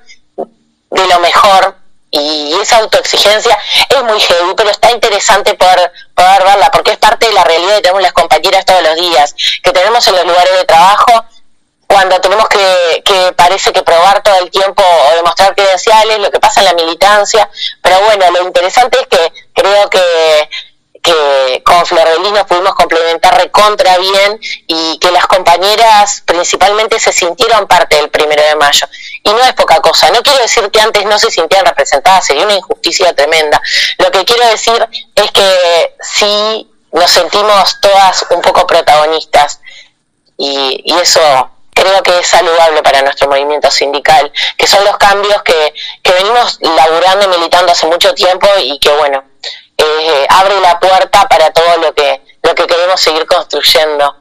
de 0.92 1.08
lo 1.08 1.20
mejor 1.20 1.76
y 2.12 2.54
esa 2.60 2.78
autoexigencia 2.78 3.56
es 3.88 4.04
muy 4.04 4.20
heavy, 4.20 4.54
pero 4.58 4.72
está 4.72 4.92
interesante 4.92 5.54
poder, 5.54 5.92
poder 6.16 6.44
verla 6.44 6.72
porque 6.72 6.92
es 6.92 6.98
parte 6.98 7.28
de 7.28 7.34
la 7.34 7.44
realidad 7.44 7.76
que 7.76 7.82
tenemos 7.84 8.02
las 8.02 8.14
compañeras 8.14 8.66
todos 8.66 8.82
los 8.82 8.96
días, 8.96 9.36
que 9.64 9.72
tenemos 9.72 10.08
en 10.08 10.16
los 10.16 10.26
lugares 10.26 10.54
de 10.58 10.66
trabajo 10.66 11.26
cuando 11.90 12.22
tenemos 12.22 12.48
que, 12.48 13.02
que 13.04 13.34
parece 13.36 13.74
que 13.74 13.82
probar 13.82 14.22
todo 14.22 14.36
el 14.42 14.52
tiempo 14.52 14.84
o 14.84 15.16
demostrar 15.16 15.56
credenciales, 15.56 16.20
lo 16.20 16.30
que 16.30 16.40
pasa 16.40 16.60
en 16.62 16.68
la 16.68 16.74
militancia, 16.74 17.50
pero 17.82 18.00
bueno, 18.02 18.30
lo 18.30 18.44
interesante 18.44 19.00
es 19.02 19.08
que 19.08 19.34
creo 19.56 19.90
que, 19.90 20.50
que 21.02 21.64
con 21.66 21.84
Flordelis 21.88 22.32
nos 22.32 22.44
pudimos 22.44 22.76
complementar 22.76 23.42
recontra 23.42 23.98
bien 23.98 24.40
y 24.68 25.00
que 25.00 25.10
las 25.10 25.26
compañeras 25.26 26.22
principalmente 26.26 27.00
se 27.00 27.12
sintieron 27.12 27.66
parte 27.66 27.96
del 27.96 28.12
primero 28.12 28.44
de 28.44 28.56
mayo. 28.56 28.88
Y 29.24 29.32
no 29.32 29.40
es 29.40 29.54
poca 29.54 29.82
cosa, 29.82 30.12
no 30.12 30.22
quiero 30.22 30.40
decir 30.44 30.70
que 30.70 30.82
antes 30.82 31.04
no 31.06 31.18
se 31.18 31.32
sintieran 31.32 31.66
representadas, 31.66 32.28
sería 32.28 32.46
una 32.46 32.54
injusticia 32.54 33.16
tremenda. 33.16 33.60
Lo 33.98 34.12
que 34.12 34.26
quiero 34.26 34.46
decir 34.46 34.88
es 35.16 35.32
que 35.32 35.96
sí 36.02 36.70
nos 36.92 37.10
sentimos 37.10 37.82
todas 37.82 38.28
un 38.30 38.42
poco 38.44 38.68
protagonistas 38.68 39.60
y, 40.38 40.84
y 40.86 40.94
eso 41.00 41.50
creo 41.80 42.04
que 42.04 42.20
es 42.20 42.28
saludable 42.28 42.84
para 42.84 43.02
nuestro 43.02 43.30
movimiento 43.30 43.72
sindical, 43.72 44.32
que 44.58 44.68
son 44.68 44.84
los 44.84 44.98
cambios 44.98 45.42
que, 45.44 45.74
que 46.04 46.12
venimos 46.12 46.60
laburando 46.62 47.26
y 47.26 47.38
militando 47.38 47.72
hace 47.72 47.88
mucho 47.88 48.14
tiempo 48.14 48.48
y 48.62 48.78
que, 48.80 48.90
bueno, 48.98 49.24
eh, 49.78 50.28
abre 50.30 50.60
la 50.60 50.80
puerta 50.80 51.26
para 51.28 51.52
todo 51.52 51.78
lo 51.78 51.94
que, 51.94 52.22
lo 52.44 52.54
que 52.54 52.68
queremos 52.68 53.00
seguir 53.00 53.26
construyendo. 53.26 54.16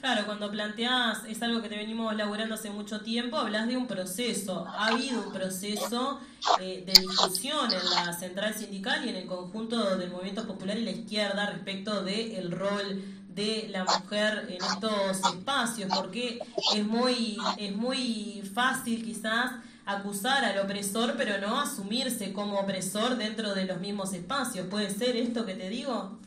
Claro, 0.00 0.26
cuando 0.26 0.50
planteas, 0.50 1.18
es 1.28 1.40
algo 1.42 1.62
que 1.62 1.68
te 1.68 1.76
venimos 1.76 2.12
laburando 2.16 2.56
hace 2.56 2.70
mucho 2.70 3.02
tiempo, 3.02 3.36
hablas 3.36 3.68
de 3.68 3.76
un 3.76 3.86
proceso. 3.86 4.66
Ha 4.76 4.88
habido 4.88 5.20
un 5.20 5.32
proceso 5.32 6.20
eh, 6.58 6.82
de 6.84 6.92
discusión 6.92 7.72
en 7.72 7.90
la 7.90 8.12
central 8.12 8.52
sindical 8.52 9.04
y 9.04 9.10
en 9.10 9.16
el 9.16 9.26
conjunto 9.26 9.96
del 9.96 10.10
movimiento 10.10 10.44
popular 10.44 10.76
y 10.76 10.84
la 10.84 10.90
izquierda 10.90 11.46
respecto 11.46 12.02
del 12.02 12.32
el 12.32 12.50
rol 12.50 13.04
de 13.34 13.66
la 13.70 13.84
mujer 13.84 14.46
en 14.48 14.62
estos 14.62 15.18
espacios, 15.34 15.90
porque 15.94 16.38
es 16.74 16.84
muy, 16.84 17.38
es 17.58 17.72
muy 17.72 18.42
fácil 18.54 19.04
quizás 19.04 19.52
acusar 19.86 20.44
al 20.44 20.58
opresor, 20.58 21.14
pero 21.16 21.38
no 21.38 21.60
asumirse 21.60 22.32
como 22.32 22.60
opresor 22.60 23.16
dentro 23.16 23.54
de 23.54 23.64
los 23.64 23.78
mismos 23.78 24.12
espacios. 24.12 24.66
¿Puede 24.70 24.90
ser 24.90 25.16
esto 25.16 25.44
que 25.46 25.54
te 25.54 25.68
digo? 25.68 26.18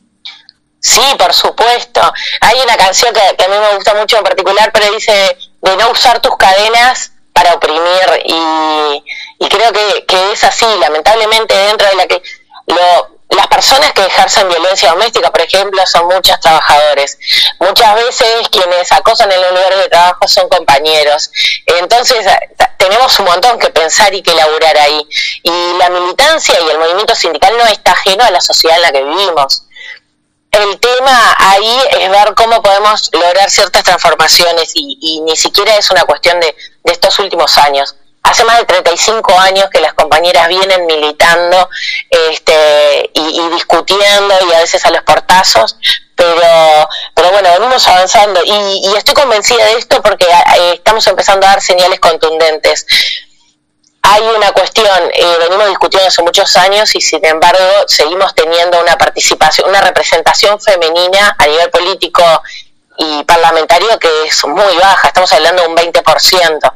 Sí, 0.80 1.00
por 1.18 1.32
supuesto. 1.32 2.00
Hay 2.40 2.58
una 2.64 2.76
canción 2.76 3.12
que, 3.12 3.44
a 3.44 3.48
mí 3.48 3.54
me 3.58 3.76
gusta 3.76 3.94
mucho 3.94 4.18
en 4.18 4.24
particular, 4.24 4.70
pero 4.72 4.92
dice 4.92 5.36
de 5.62 5.76
no 5.76 5.90
usar 5.90 6.20
tus 6.20 6.36
cadenas 6.36 7.12
para 7.32 7.54
oprimir 7.54 8.24
y, 8.24 9.04
y 9.38 9.48
creo 9.48 9.72
que, 9.72 10.06
que 10.06 10.32
es 10.32 10.44
así, 10.44 10.66
lamentablemente 10.80 11.54
dentro 11.54 11.88
de 11.88 11.94
la 11.96 12.06
que 12.06 12.22
lo, 12.68 13.15
las 13.30 13.46
personas 13.48 13.92
que 13.92 14.04
ejercen 14.04 14.48
violencia 14.48 14.90
doméstica, 14.90 15.30
por 15.30 15.40
ejemplo, 15.40 15.84
son 15.86 16.06
muchos 16.06 16.38
trabajadores. 16.40 17.18
Muchas 17.58 17.94
veces 17.96 18.48
quienes 18.50 18.92
acosan 18.92 19.30
en 19.32 19.40
los 19.40 19.50
lugares 19.50 19.78
de 19.78 19.88
trabajo 19.88 20.28
son 20.28 20.48
compañeros. 20.48 21.30
Entonces, 21.66 22.24
tenemos 22.78 23.18
un 23.18 23.26
montón 23.26 23.58
que 23.58 23.70
pensar 23.70 24.14
y 24.14 24.22
que 24.22 24.30
elaborar 24.30 24.78
ahí. 24.78 25.08
Y 25.42 25.78
la 25.78 25.90
militancia 25.90 26.54
y 26.60 26.70
el 26.70 26.78
movimiento 26.78 27.14
sindical 27.14 27.56
no 27.58 27.64
está 27.66 27.92
ajeno 27.92 28.24
a 28.24 28.30
la 28.30 28.40
sociedad 28.40 28.76
en 28.76 28.82
la 28.82 28.92
que 28.92 29.02
vivimos. 29.02 29.64
El 30.52 30.78
tema 30.78 31.34
ahí 31.38 31.78
es 32.00 32.08
ver 32.08 32.32
cómo 32.34 32.62
podemos 32.62 33.10
lograr 33.12 33.50
ciertas 33.50 33.82
transformaciones 33.82 34.70
y, 34.74 35.20
ni 35.22 35.36
siquiera 35.36 35.76
es 35.76 35.90
una 35.90 36.04
cuestión 36.04 36.38
de 36.40 36.56
estos 36.84 37.18
últimos 37.18 37.58
años 37.58 37.96
hace 38.26 38.44
más 38.44 38.58
de 38.58 38.64
35 38.64 39.38
años 39.38 39.68
que 39.70 39.80
las 39.80 39.94
compañeras 39.94 40.48
vienen 40.48 40.84
militando 40.86 41.68
este, 42.10 43.10
y, 43.14 43.48
discutiendo 43.50 44.34
y 44.48 44.52
a 44.52 44.58
veces 44.58 44.84
a 44.84 44.90
los 44.90 45.02
portazos, 45.02 45.78
pero, 46.14 46.88
pero 47.14 47.30
bueno, 47.30 47.50
venimos 47.52 47.86
avanzando 47.86 48.40
y, 48.44 48.94
estoy 48.96 49.14
convencida 49.14 49.64
de 49.66 49.78
esto 49.78 50.02
porque 50.02 50.26
eh, 50.26 50.72
estamos 50.74 51.06
empezando 51.06 51.46
a 51.46 51.50
dar 51.50 51.60
señales 51.60 52.00
contundentes. 52.00 52.86
Hay 54.02 54.22
una 54.22 54.52
cuestión, 54.52 55.10
eh, 55.14 55.36
venimos 55.40 55.68
discutiendo 55.68 56.08
hace 56.08 56.22
muchos 56.22 56.56
años 56.56 56.94
y 56.94 57.00
sin 57.00 57.24
embargo 57.24 57.64
seguimos 57.86 58.34
teniendo 58.34 58.80
una 58.80 58.96
participación, 58.98 59.68
una 59.68 59.80
representación 59.80 60.60
femenina 60.60 61.36
a 61.38 61.46
nivel 61.46 61.70
político 61.70 62.22
y 62.98 63.24
parlamentario 63.24 63.98
que 63.98 64.08
es 64.26 64.44
muy 64.46 64.76
baja, 64.78 65.08
estamos 65.08 65.32
hablando 65.32 65.62
de 65.62 65.68
un 65.68 65.76
20%. 65.76 66.72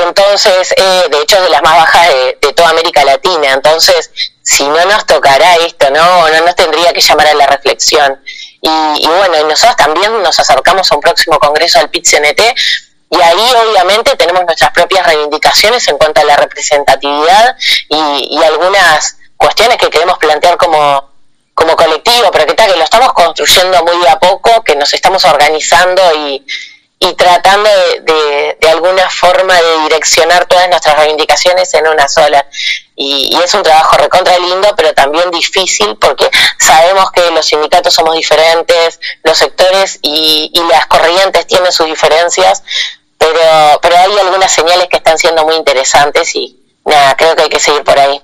Entonces, 0.00 0.72
eh, 0.76 1.04
de 1.10 1.18
hecho 1.22 1.36
es 1.36 1.42
de 1.42 1.50
las 1.50 1.62
más 1.62 1.76
bajas 1.76 2.08
de, 2.08 2.52
toda 2.54 2.70
América 2.70 3.04
Latina. 3.04 3.52
Entonces, 3.52 4.10
si 4.42 4.64
no 4.64 4.84
nos 4.86 5.06
tocará 5.06 5.56
esto, 5.56 5.90
no, 5.90 6.28
no 6.28 6.40
nos 6.44 6.56
tendría 6.56 6.92
que 6.92 7.00
llamar 7.00 7.28
a 7.28 7.34
la 7.34 7.46
reflexión. 7.46 8.20
Y, 8.60 8.68
y 8.68 9.06
bueno, 9.06 9.40
y 9.40 9.44
nosotros 9.44 9.76
también 9.76 10.22
nos 10.22 10.38
acercamos 10.38 10.90
a 10.90 10.94
un 10.94 11.00
próximo 11.00 11.38
congreso 11.38 11.78
del 11.78 11.90
PIT-CNT 11.90 12.40
y 13.10 13.20
ahí 13.20 13.52
obviamente 13.68 14.16
tenemos 14.16 14.44
nuestras 14.46 14.70
propias 14.70 15.06
reivindicaciones 15.06 15.86
en 15.88 15.98
cuanto 15.98 16.22
a 16.22 16.24
la 16.24 16.36
representatividad 16.36 17.56
y, 17.88 18.38
y 18.38 18.42
algunas 18.44 19.18
cuestiones 19.36 19.76
que 19.76 19.90
queremos 19.90 20.16
plantear 20.18 20.56
como, 20.56 21.10
como 21.52 21.76
colectivo, 21.76 22.30
pero 22.32 22.46
que 22.46 22.54
tal, 22.54 22.72
que 22.72 22.78
lo 22.78 22.84
estamos 22.84 23.12
construyendo 23.12 23.84
muy 23.84 24.06
a 24.06 24.18
poco, 24.18 24.62
que 24.64 24.76
nos 24.76 24.92
estamos 24.94 25.24
organizando 25.26 26.02
y, 26.14 26.46
y 27.02 27.14
tratando 27.14 27.68
de, 27.68 28.56
de, 28.60 28.70
alguna 28.70 29.10
forma 29.10 29.60
de 29.60 29.78
direccionar 29.82 30.46
todas 30.46 30.68
nuestras 30.68 30.96
reivindicaciones 30.96 31.74
en 31.74 31.88
una 31.88 32.06
sola. 32.06 32.46
Y, 32.94 33.36
es 33.42 33.52
un 33.54 33.64
trabajo 33.64 33.96
recontra 33.96 34.38
lindo, 34.38 34.72
pero 34.76 34.94
también 34.94 35.28
difícil 35.32 35.96
porque 35.96 36.30
sabemos 36.60 37.10
que 37.10 37.28
los 37.32 37.44
sindicatos 37.44 37.92
somos 37.92 38.14
diferentes, 38.14 39.00
los 39.24 39.36
sectores 39.36 39.98
y, 40.00 40.52
y 40.54 40.60
las 40.68 40.86
corrientes 40.86 41.44
tienen 41.48 41.72
sus 41.72 41.86
diferencias, 41.86 42.62
pero, 43.18 43.80
pero 43.82 43.96
hay 43.96 44.18
algunas 44.18 44.52
señales 44.52 44.86
que 44.88 44.98
están 44.98 45.18
siendo 45.18 45.44
muy 45.44 45.56
interesantes 45.56 46.32
y 46.36 46.56
nada, 46.84 47.16
creo 47.16 47.34
que 47.34 47.42
hay 47.42 47.48
que 47.48 47.58
seguir 47.58 47.82
por 47.82 47.98
ahí. 47.98 48.22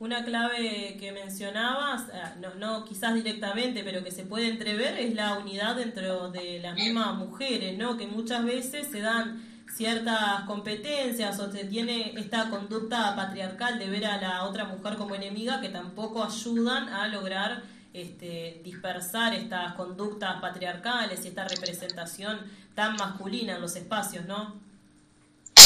Una 0.00 0.24
clave 0.24 0.96
que 1.00 1.10
mencionabas, 1.10 2.08
eh, 2.12 2.22
no, 2.40 2.54
no, 2.54 2.84
quizás 2.84 3.14
directamente, 3.14 3.82
pero 3.82 4.04
que 4.04 4.12
se 4.12 4.22
puede 4.22 4.48
entrever, 4.48 4.96
es 4.96 5.14
la 5.14 5.34
unidad 5.38 5.74
dentro 5.74 6.30
de 6.30 6.60
las 6.60 6.76
mismas 6.76 7.16
mujeres, 7.16 7.76
¿no? 7.76 7.96
Que 7.96 8.06
muchas 8.06 8.44
veces 8.44 8.86
se 8.92 9.00
dan 9.00 9.42
ciertas 9.74 10.42
competencias 10.42 11.38
o 11.40 11.50
se 11.50 11.64
tiene 11.64 12.12
esta 12.16 12.48
conducta 12.48 13.14
patriarcal 13.16 13.78
de 13.78 13.90
ver 13.90 14.06
a 14.06 14.20
la 14.20 14.44
otra 14.44 14.64
mujer 14.64 14.96
como 14.96 15.16
enemiga 15.16 15.60
que 15.60 15.68
tampoco 15.68 16.24
ayudan 16.24 16.88
a 16.88 17.08
lograr 17.08 17.62
este, 17.92 18.60
dispersar 18.64 19.34
estas 19.34 19.74
conductas 19.74 20.40
patriarcales 20.40 21.24
y 21.24 21.28
esta 21.28 21.46
representación 21.46 22.38
tan 22.74 22.94
masculina 22.96 23.56
en 23.56 23.60
los 23.60 23.74
espacios, 23.74 24.26
¿no? 24.26 24.54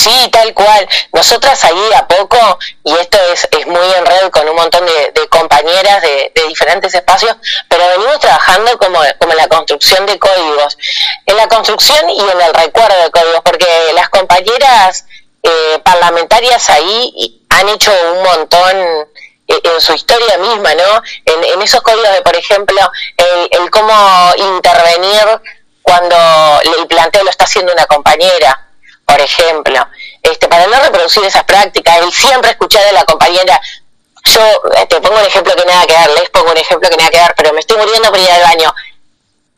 Sí, 0.02 0.28
tal 0.32 0.52
cual. 0.52 0.88
Nosotras 1.12 1.62
ahí 1.64 1.92
a 1.94 2.08
poco, 2.08 2.58
y 2.82 2.92
esto 2.94 3.18
es, 3.32 3.46
es 3.52 3.66
muy 3.68 3.86
en 3.96 4.04
red 4.04 4.30
con 4.32 4.48
un 4.48 4.56
montón 4.56 4.84
de, 4.84 5.28
compañeras 5.28 6.02
de, 6.02 6.32
diferentes 6.48 6.92
espacios, 6.92 7.36
pero 7.68 7.86
venimos 7.86 8.18
trabajando 8.18 8.76
como, 8.78 8.98
como 9.20 9.32
en 9.32 9.36
la 9.36 9.46
construcción 9.46 10.04
de 10.06 10.18
códigos, 10.18 10.76
en 11.24 11.36
la 11.36 11.46
construcción 11.46 12.10
y 12.10 12.18
en 12.18 12.40
el 12.40 12.52
recuerdo 12.52 13.00
de 13.00 13.10
códigos, 13.12 13.42
porque 13.44 13.66
las 13.94 14.08
compañeras 14.08 15.04
eh, 15.44 15.78
parlamentarias 15.84 16.68
ahí 16.70 17.40
han 17.50 17.68
hecho 17.68 17.92
un 18.14 18.24
montón 18.24 18.76
eh, 19.46 19.60
en 19.62 19.80
su 19.80 19.94
historia 19.94 20.36
misma, 20.38 20.74
¿no? 20.74 21.02
En, 21.26 21.62
esos 21.62 21.80
códigos 21.82 22.10
de, 22.10 22.22
por 22.22 22.34
ejemplo, 22.34 22.90
el, 23.16 23.48
el 23.52 23.70
cómo 23.70 24.32
intervenir 24.36 25.40
cuando 25.80 26.16
el 26.76 26.88
planteo 26.88 27.22
lo 27.22 27.30
está 27.30 27.44
haciendo 27.44 27.72
una 27.72 27.86
compañera 27.86 28.71
por 29.06 29.20
ejemplo, 29.20 29.86
este, 30.22 30.48
para 30.48 30.66
no 30.66 30.80
reproducir 30.80 31.24
esas 31.24 31.44
prácticas, 31.44 31.98
el 31.98 32.12
siempre 32.12 32.50
escuchar 32.50 32.86
a 32.86 32.92
la 32.92 33.04
compañera, 33.04 33.60
yo 34.24 34.40
eh, 34.76 34.86
te 34.86 35.00
pongo 35.00 35.18
un 35.18 35.26
ejemplo 35.26 35.54
que 35.56 35.64
nada 35.64 35.86
que 35.86 35.94
ver, 35.94 36.10
les 36.20 36.30
pongo 36.30 36.50
un 36.50 36.56
ejemplo 36.56 36.88
que 36.88 36.96
nada 36.96 37.10
que 37.10 37.18
ver, 37.18 37.34
pero 37.36 37.52
me 37.52 37.60
estoy 37.60 37.76
muriendo 37.76 38.10
por 38.10 38.18
ir 38.18 38.30
al 38.30 38.42
baño. 38.42 38.74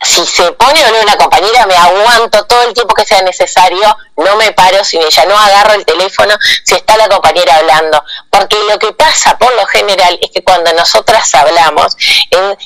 Si 0.03 0.27
se 0.27 0.53
pone 0.53 0.85
o 0.85 0.91
no 0.91 1.01
una 1.01 1.17
compañera, 1.17 1.67
me 1.67 1.77
aguanto 1.77 2.45
todo 2.45 2.63
el 2.63 2.75
tiempo 2.75 2.95
que 2.95 3.07
sea 3.07 3.23
necesario, 3.23 3.97
no 4.17 4.37
me 4.37 4.53
paro 4.53 4.85
sin 4.85 5.01
ella, 5.03 5.25
no 5.27 5.39
agarro 5.39 5.75
el 5.75 5.85
teléfono 5.87 6.35
si 6.65 6.75
está 6.75 6.97
la 6.97 7.09
compañera 7.09 7.57
hablando. 7.57 8.03
Porque 8.29 8.57
lo 8.69 8.79
que 8.79 8.93
pasa 8.93 9.39
por 9.39 9.55
lo 9.55 9.65
general 9.67 10.19
es 10.21 10.31
que 10.31 10.43
cuando 10.43 10.73
nosotras 10.75 11.35
hablamos, 11.35 11.97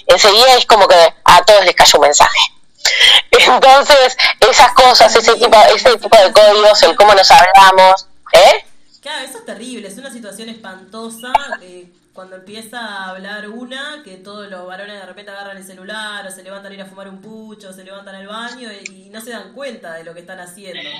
enseguida 0.06 0.54
es 0.56 0.66
como 0.66 0.88
que 0.88 1.14
a 1.24 1.44
todos 1.44 1.64
les 1.64 1.74
cae 1.74 1.86
un 1.94 2.00
mensaje 2.00 2.57
entonces, 3.30 4.16
esas 4.40 4.72
cosas, 4.72 5.14
ese 5.14 5.34
tipo, 5.34 5.56
ese 5.74 5.96
tipo 5.96 6.16
de 6.16 6.32
códigos, 6.32 6.82
el 6.82 6.96
cómo 6.96 7.14
nos 7.14 7.30
hablamos, 7.30 8.06
¿eh? 8.32 8.64
Claro, 9.00 9.24
eso 9.24 9.38
es 9.38 9.46
terrible, 9.46 9.88
es 9.88 9.98
una 9.98 10.10
situación 10.10 10.48
espantosa. 10.48 11.32
Eh, 11.62 11.90
cuando 12.12 12.36
empieza 12.36 12.80
a 12.80 13.10
hablar 13.10 13.48
una, 13.48 14.02
que 14.02 14.16
todos 14.16 14.50
los 14.50 14.66
varones 14.66 15.00
de 15.00 15.06
repente 15.06 15.30
agarran 15.30 15.56
el 15.56 15.64
celular, 15.64 16.26
o 16.26 16.30
se 16.30 16.42
levantan 16.42 16.72
a 16.72 16.74
ir 16.74 16.82
a 16.82 16.86
fumar 16.86 17.08
un 17.08 17.20
pucho, 17.20 17.68
o 17.68 17.72
se 17.72 17.84
levantan 17.84 18.16
al 18.16 18.26
baño 18.26 18.70
y, 18.72 19.08
no 19.08 19.20
se 19.20 19.30
dan 19.30 19.52
cuenta 19.52 19.94
de 19.94 20.04
lo 20.04 20.12
que 20.14 20.20
están 20.20 20.38
haciendo 20.38 20.90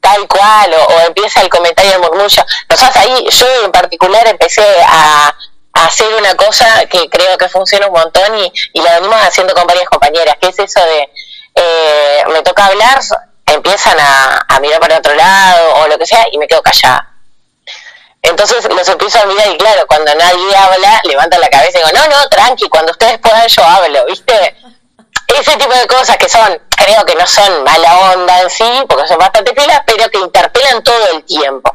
tal 0.00 0.28
cual, 0.28 0.72
o, 0.72 1.00
empieza 1.08 1.42
el 1.42 1.48
comentario 1.48 1.90
de 1.90 1.98
murmullo. 1.98 2.44
Nosotros 2.70 2.96
ahí, 2.96 3.26
yo 3.28 3.46
en 3.64 3.72
particular 3.72 4.26
empecé 4.28 4.64
a, 4.86 5.34
hacer 5.84 6.14
una 6.14 6.34
cosa 6.34 6.86
que 6.86 7.08
creo 7.10 7.36
que 7.36 7.48
funciona 7.48 7.86
un 7.86 7.92
montón 7.92 8.38
y, 8.38 8.52
y 8.72 8.80
la 8.80 8.94
venimos 8.94 9.20
haciendo 9.20 9.54
con 9.54 9.66
varias 9.66 9.88
compañeras, 9.88 10.36
que 10.40 10.48
es 10.48 10.58
eso 10.58 10.80
de, 10.80 11.10
eh, 11.56 12.24
me 12.32 12.42
toca 12.42 12.66
hablar, 12.66 13.00
empiezan 13.46 13.96
a, 13.98 14.60
mirar 14.60 14.80
para 14.80 14.98
otro 14.98 15.14
lado 15.14 15.74
o 15.76 15.88
lo 15.88 15.98
que 15.98 16.06
sea 16.06 16.26
y 16.30 16.38
me 16.38 16.46
quedo 16.46 16.62
callada. 16.62 17.12
Entonces 18.22 18.68
los 18.68 18.88
empiezo 18.88 19.20
a 19.20 19.26
mirar 19.26 19.48
y 19.48 19.56
claro, 19.56 19.86
cuando 19.86 20.14
nadie 20.14 20.56
habla, 20.56 21.00
levantan 21.04 21.40
la 21.40 21.48
cabeza 21.48 21.78
y 21.78 21.82
digo, 21.82 21.90
no, 21.94 22.08
no, 22.08 22.28
tranqui, 22.28 22.68
cuando 22.68 22.92
ustedes 22.92 23.18
puedan 23.18 23.46
yo 23.48 23.64
hablo, 23.64 24.04
¿viste? 24.06 24.56
Ese 25.28 25.56
tipo 25.56 25.72
de 25.74 25.86
cosas 25.86 26.16
que 26.16 26.28
son, 26.28 26.60
creo 26.76 27.04
que 27.04 27.14
no 27.14 27.26
son 27.26 27.64
mala 27.64 28.12
onda 28.12 28.42
en 28.42 28.50
sí, 28.50 28.84
porque 28.88 29.06
son 29.06 29.18
bastante 29.18 29.52
pilas, 29.52 29.80
pero 29.86 30.08
que 30.10 30.18
interpelan 30.18 30.82
todo 30.82 31.08
el 31.12 31.24
tiempo. 31.24 31.74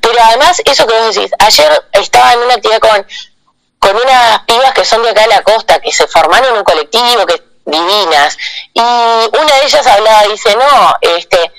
Pero 0.00 0.22
además, 0.22 0.60
eso 0.64 0.86
que 0.86 0.94
vos 0.94 1.14
decís, 1.14 1.30
ayer 1.38 1.84
estaba 1.92 2.32
en 2.32 2.40
una 2.40 2.54
actividad 2.54 2.80
con 2.80 3.06
con 3.78 3.96
unas 3.96 4.40
pibas 4.44 4.72
que 4.72 4.84
son 4.84 5.02
de 5.02 5.10
acá 5.10 5.22
de 5.22 5.28
la 5.28 5.42
costa, 5.42 5.80
que 5.80 5.92
se 5.92 6.06
formaron 6.06 6.50
en 6.50 6.58
un 6.58 6.64
colectivo, 6.64 7.26
que 7.26 7.42
divinas, 7.64 8.36
y 8.72 8.80
una 8.80 9.54
de 9.60 9.64
ellas 9.64 9.86
hablaba, 9.86 10.22
dice, 10.24 10.56
no, 10.56 10.94
este, 11.02 11.52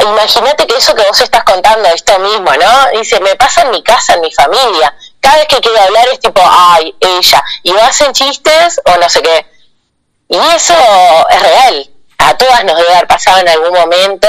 imagínate 0.00 0.66
que 0.66 0.76
eso 0.76 0.94
que 0.94 1.06
vos 1.06 1.20
estás 1.20 1.42
contando, 1.44 1.88
esto 1.88 2.18
mismo, 2.18 2.50
¿no? 2.52 2.98
Dice, 2.98 3.18
me 3.20 3.34
pasa 3.36 3.62
en 3.62 3.70
mi 3.70 3.82
casa, 3.82 4.14
en 4.14 4.20
mi 4.20 4.32
familia, 4.32 4.94
cada 5.20 5.36
vez 5.36 5.46
que 5.48 5.60
quiero 5.60 5.80
hablar 5.80 6.06
es 6.08 6.20
tipo, 6.20 6.40
ay, 6.44 6.94
ella, 7.00 7.42
y 7.62 7.72
o 7.72 7.82
hacen 7.82 8.12
chistes 8.12 8.80
o 8.84 8.96
no 8.98 9.08
sé 9.08 9.22
qué. 9.22 9.46
Y 10.28 10.36
eso 10.36 10.74
es 11.30 11.42
real, 11.42 11.90
a 12.18 12.36
todas 12.36 12.64
nos 12.64 12.76
debe 12.76 12.94
haber 12.94 13.06
pasado 13.08 13.38
en 13.38 13.48
algún 13.48 13.72
momento, 13.72 14.28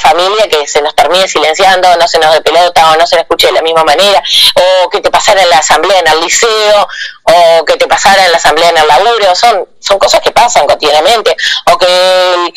familia 0.00 0.48
que 0.48 0.66
se 0.66 0.82
nos 0.82 0.94
termine 0.94 1.26
silenciando, 1.28 1.96
no 1.96 2.08
se 2.08 2.18
nos 2.18 2.32
de 2.32 2.40
pelota 2.42 2.90
o 2.90 2.96
no 2.96 3.06
se 3.06 3.16
nos 3.16 3.22
escuche 3.22 3.46
de 3.48 3.52
la 3.52 3.62
misma 3.62 3.84
manera, 3.84 4.22
o 4.54 4.90
que 4.90 5.00
te 5.00 5.10
pasara 5.10 5.42
en 5.42 5.50
la 5.50 5.58
asamblea 5.58 5.98
en 6.00 6.08
el 6.08 6.20
liceo, 6.20 6.88
o 7.24 7.64
que 7.64 7.76
te 7.76 7.86
pasara 7.86 8.24
en 8.24 8.32
la 8.32 8.38
asamblea 8.38 8.70
en 8.70 8.78
el 8.78 8.88
laburo, 8.88 9.34
son, 9.34 9.68
son 9.80 9.98
cosas 9.98 10.20
que 10.20 10.32
pasan 10.32 10.66
cotidianamente, 10.66 11.36
o 11.72 11.78
que 11.78 12.52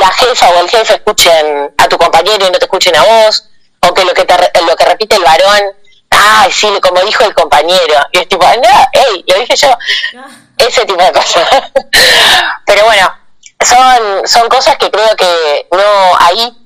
la 0.00 0.10
jefa 0.12 0.48
o 0.50 0.60
el 0.60 0.68
jefe 0.68 0.94
escuchen 0.94 1.74
a 1.76 1.88
tu 1.88 1.98
compañero 1.98 2.46
y 2.46 2.50
no 2.50 2.58
te 2.58 2.64
escuchen 2.64 2.96
a 2.96 3.02
vos, 3.02 3.48
o 3.80 3.94
que 3.94 4.04
lo 4.04 4.14
que, 4.14 4.24
te, 4.24 4.34
lo 4.62 4.76
que 4.76 4.84
repite 4.84 5.16
el 5.16 5.24
varón, 5.24 5.60
ay, 6.10 6.52
sí, 6.52 6.68
como 6.80 7.00
dijo 7.00 7.24
el 7.24 7.34
compañero, 7.34 7.94
y 8.12 8.18
es 8.18 8.28
tipo, 8.28 8.44
no, 8.44 8.88
hey, 8.92 9.24
lo 9.26 9.38
dije 9.38 9.56
yo, 9.56 9.68
ese 10.58 10.84
tipo 10.84 11.02
de 11.02 11.12
cosas. 11.12 11.48
Pero 12.66 12.84
bueno, 12.84 13.12
son, 13.64 14.26
son 14.26 14.48
cosas 14.48 14.76
que 14.76 14.90
creo 14.90 15.16
que 15.16 15.66
no 15.72 16.16
ahí 16.18 16.61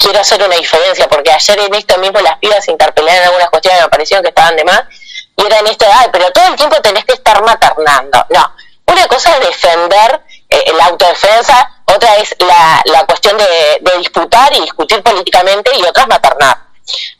quiero 0.00 0.18
hacer 0.18 0.42
una 0.42 0.56
diferencia, 0.56 1.06
porque 1.08 1.30
ayer 1.30 1.60
en 1.60 1.74
esto 1.74 1.98
mismo 1.98 2.20
las 2.20 2.38
pibas 2.38 2.66
interpelaron 2.66 3.24
algunas 3.24 3.50
cuestiones 3.50 3.80
que 3.80 3.84
me 3.84 3.90
parecieron 3.90 4.22
que 4.24 4.30
estaban 4.30 4.56
de 4.56 4.64
más, 4.64 4.82
y 5.36 5.44
era 5.44 5.58
en 5.58 5.66
esto, 5.66 5.86
ay, 5.92 6.08
pero 6.10 6.30
todo 6.32 6.46
el 6.48 6.56
tiempo 6.56 6.80
tenés 6.80 7.04
que 7.04 7.12
estar 7.12 7.42
maternando. 7.42 8.26
No, 8.30 8.54
una 8.86 9.06
cosa 9.06 9.36
es 9.36 9.46
defender 9.46 10.20
eh, 10.48 10.72
la 10.74 10.86
autodefensa, 10.86 11.82
otra 11.84 12.16
es 12.16 12.34
la, 12.38 12.82
la 12.86 13.04
cuestión 13.04 13.36
de, 13.36 13.78
de 13.80 13.98
disputar 13.98 14.52
y 14.56 14.60
discutir 14.60 15.02
políticamente, 15.02 15.70
y 15.76 15.82
otra 15.82 16.02
es 16.04 16.08
maternar. 16.08 16.69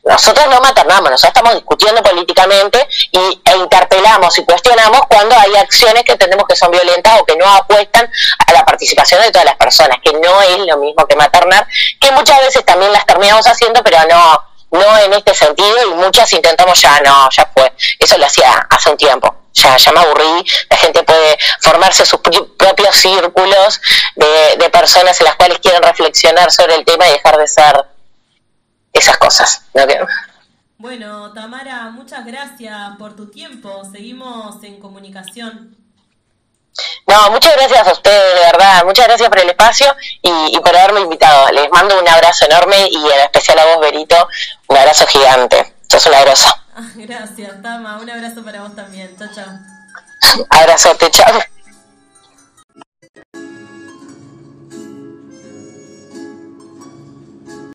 Nosotros 0.04 0.46
no 0.48 0.61
maternamos, 0.61 1.11
nosotros 1.11 1.28
estamos 1.28 1.54
discutiendo 1.54 2.02
políticamente 2.02 2.88
y, 3.12 3.18
e 3.44 3.56
interpelamos 3.56 4.38
y 4.38 4.44
cuestionamos 4.44 5.00
cuando 5.09 5.37
hay 5.37 5.56
acciones 5.56 6.04
que 6.04 6.12
entendemos 6.12 6.46
que 6.48 6.56
son 6.56 6.70
violentas 6.70 7.20
o 7.20 7.24
que 7.24 7.37
no 7.37 7.46
apuestan 7.46 8.11
a 8.46 8.52
la 8.52 8.64
participación 8.64 9.22
de 9.22 9.30
todas 9.30 9.44
las 9.44 9.56
personas, 9.56 9.98
que 10.02 10.12
no 10.12 10.42
es 10.42 10.59
lo 10.59 10.76
mismo 10.78 11.06
que 11.06 11.16
maternar, 11.16 11.66
que 12.00 12.11
muchas 12.12 12.40
veces 12.40 12.64
también 12.64 12.92
las 12.92 13.06
terminamos 13.06 13.46
haciendo, 13.46 13.83
pero 13.83 13.98
no, 14.09 14.44
no 14.70 14.98
en 14.98 15.12
este 15.12 15.35
sentido 15.35 15.76
y 15.90 15.94
muchas 15.94 16.33
intentamos 16.33 16.80
ya, 16.80 17.00
no, 17.00 17.28
ya 17.30 17.50
fue. 17.54 17.72
Eso 17.98 18.18
lo 18.18 18.26
hacía 18.26 18.66
hace 18.70 18.90
un 18.90 18.96
tiempo. 18.96 19.35
Ya, 19.52 19.76
ya 19.76 19.92
me 19.92 20.00
aburrí, 20.00 20.46
la 20.70 20.76
gente 20.76 21.02
puede 21.02 21.37
formarse 21.61 22.06
sus 22.06 22.20
propios 22.20 22.94
círculos 22.94 23.80
de, 24.14 24.56
de 24.59 24.70
personas 24.70 25.20
en 25.20 25.24
las 25.24 25.35
cuales 25.35 25.59
quieren 25.59 25.83
reflexionar 25.83 26.52
sobre 26.52 26.76
el 26.76 26.85
tema 26.85 27.09
y 27.09 27.12
dejar 27.12 27.37
de 27.37 27.48
ser 27.48 27.85
esas 28.92 29.18
cosas. 29.18 29.62
Bueno, 30.79 31.33
Tamara, 31.33 31.90
muchas 31.90 32.24
gracias 32.24 32.96
por 32.98 33.14
tu 33.14 33.31
tiempo. 33.31 33.83
Seguimos 33.92 34.62
en 34.64 34.81
comunicación. 34.81 35.76
No, 37.07 37.31
muchas 37.31 37.55
gracias 37.57 37.87
a 37.87 37.92
ustedes, 37.92 38.35
de 38.35 38.40
verdad. 38.40 38.85
Muchas 38.85 39.07
gracias 39.07 39.29
por 39.29 39.38
el 39.40 39.50
espacio 39.50 39.87
y, 40.22 40.59
por 40.61 40.74
haberme 40.76 41.00
invitado. 41.00 41.50
Les 41.53 41.70
mando 41.70 42.00
un 42.00 42.09
abrazo 42.09 42.46
enorme 42.46 42.88
y 42.88 42.96
en 42.96 43.20
especial 43.24 43.59
a 43.59 43.64
vos, 43.66 43.81
Berito, 43.81 44.29
un 44.68 44.76
abrazo 44.76 45.07
gigante. 45.07 45.74
Sos 45.88 46.07
una 46.07 46.20
grosa. 46.20 46.64
Gracias, 46.94 47.62
Tama. 47.62 47.98
Un 47.98 48.09
abrazo 48.09 48.44
para 48.44 48.62
vos 48.62 48.76
también. 48.76 49.16
Chao, 49.18 49.29
chao. 49.35 50.46
Abrazote, 50.50 51.11
chao. 51.11 51.40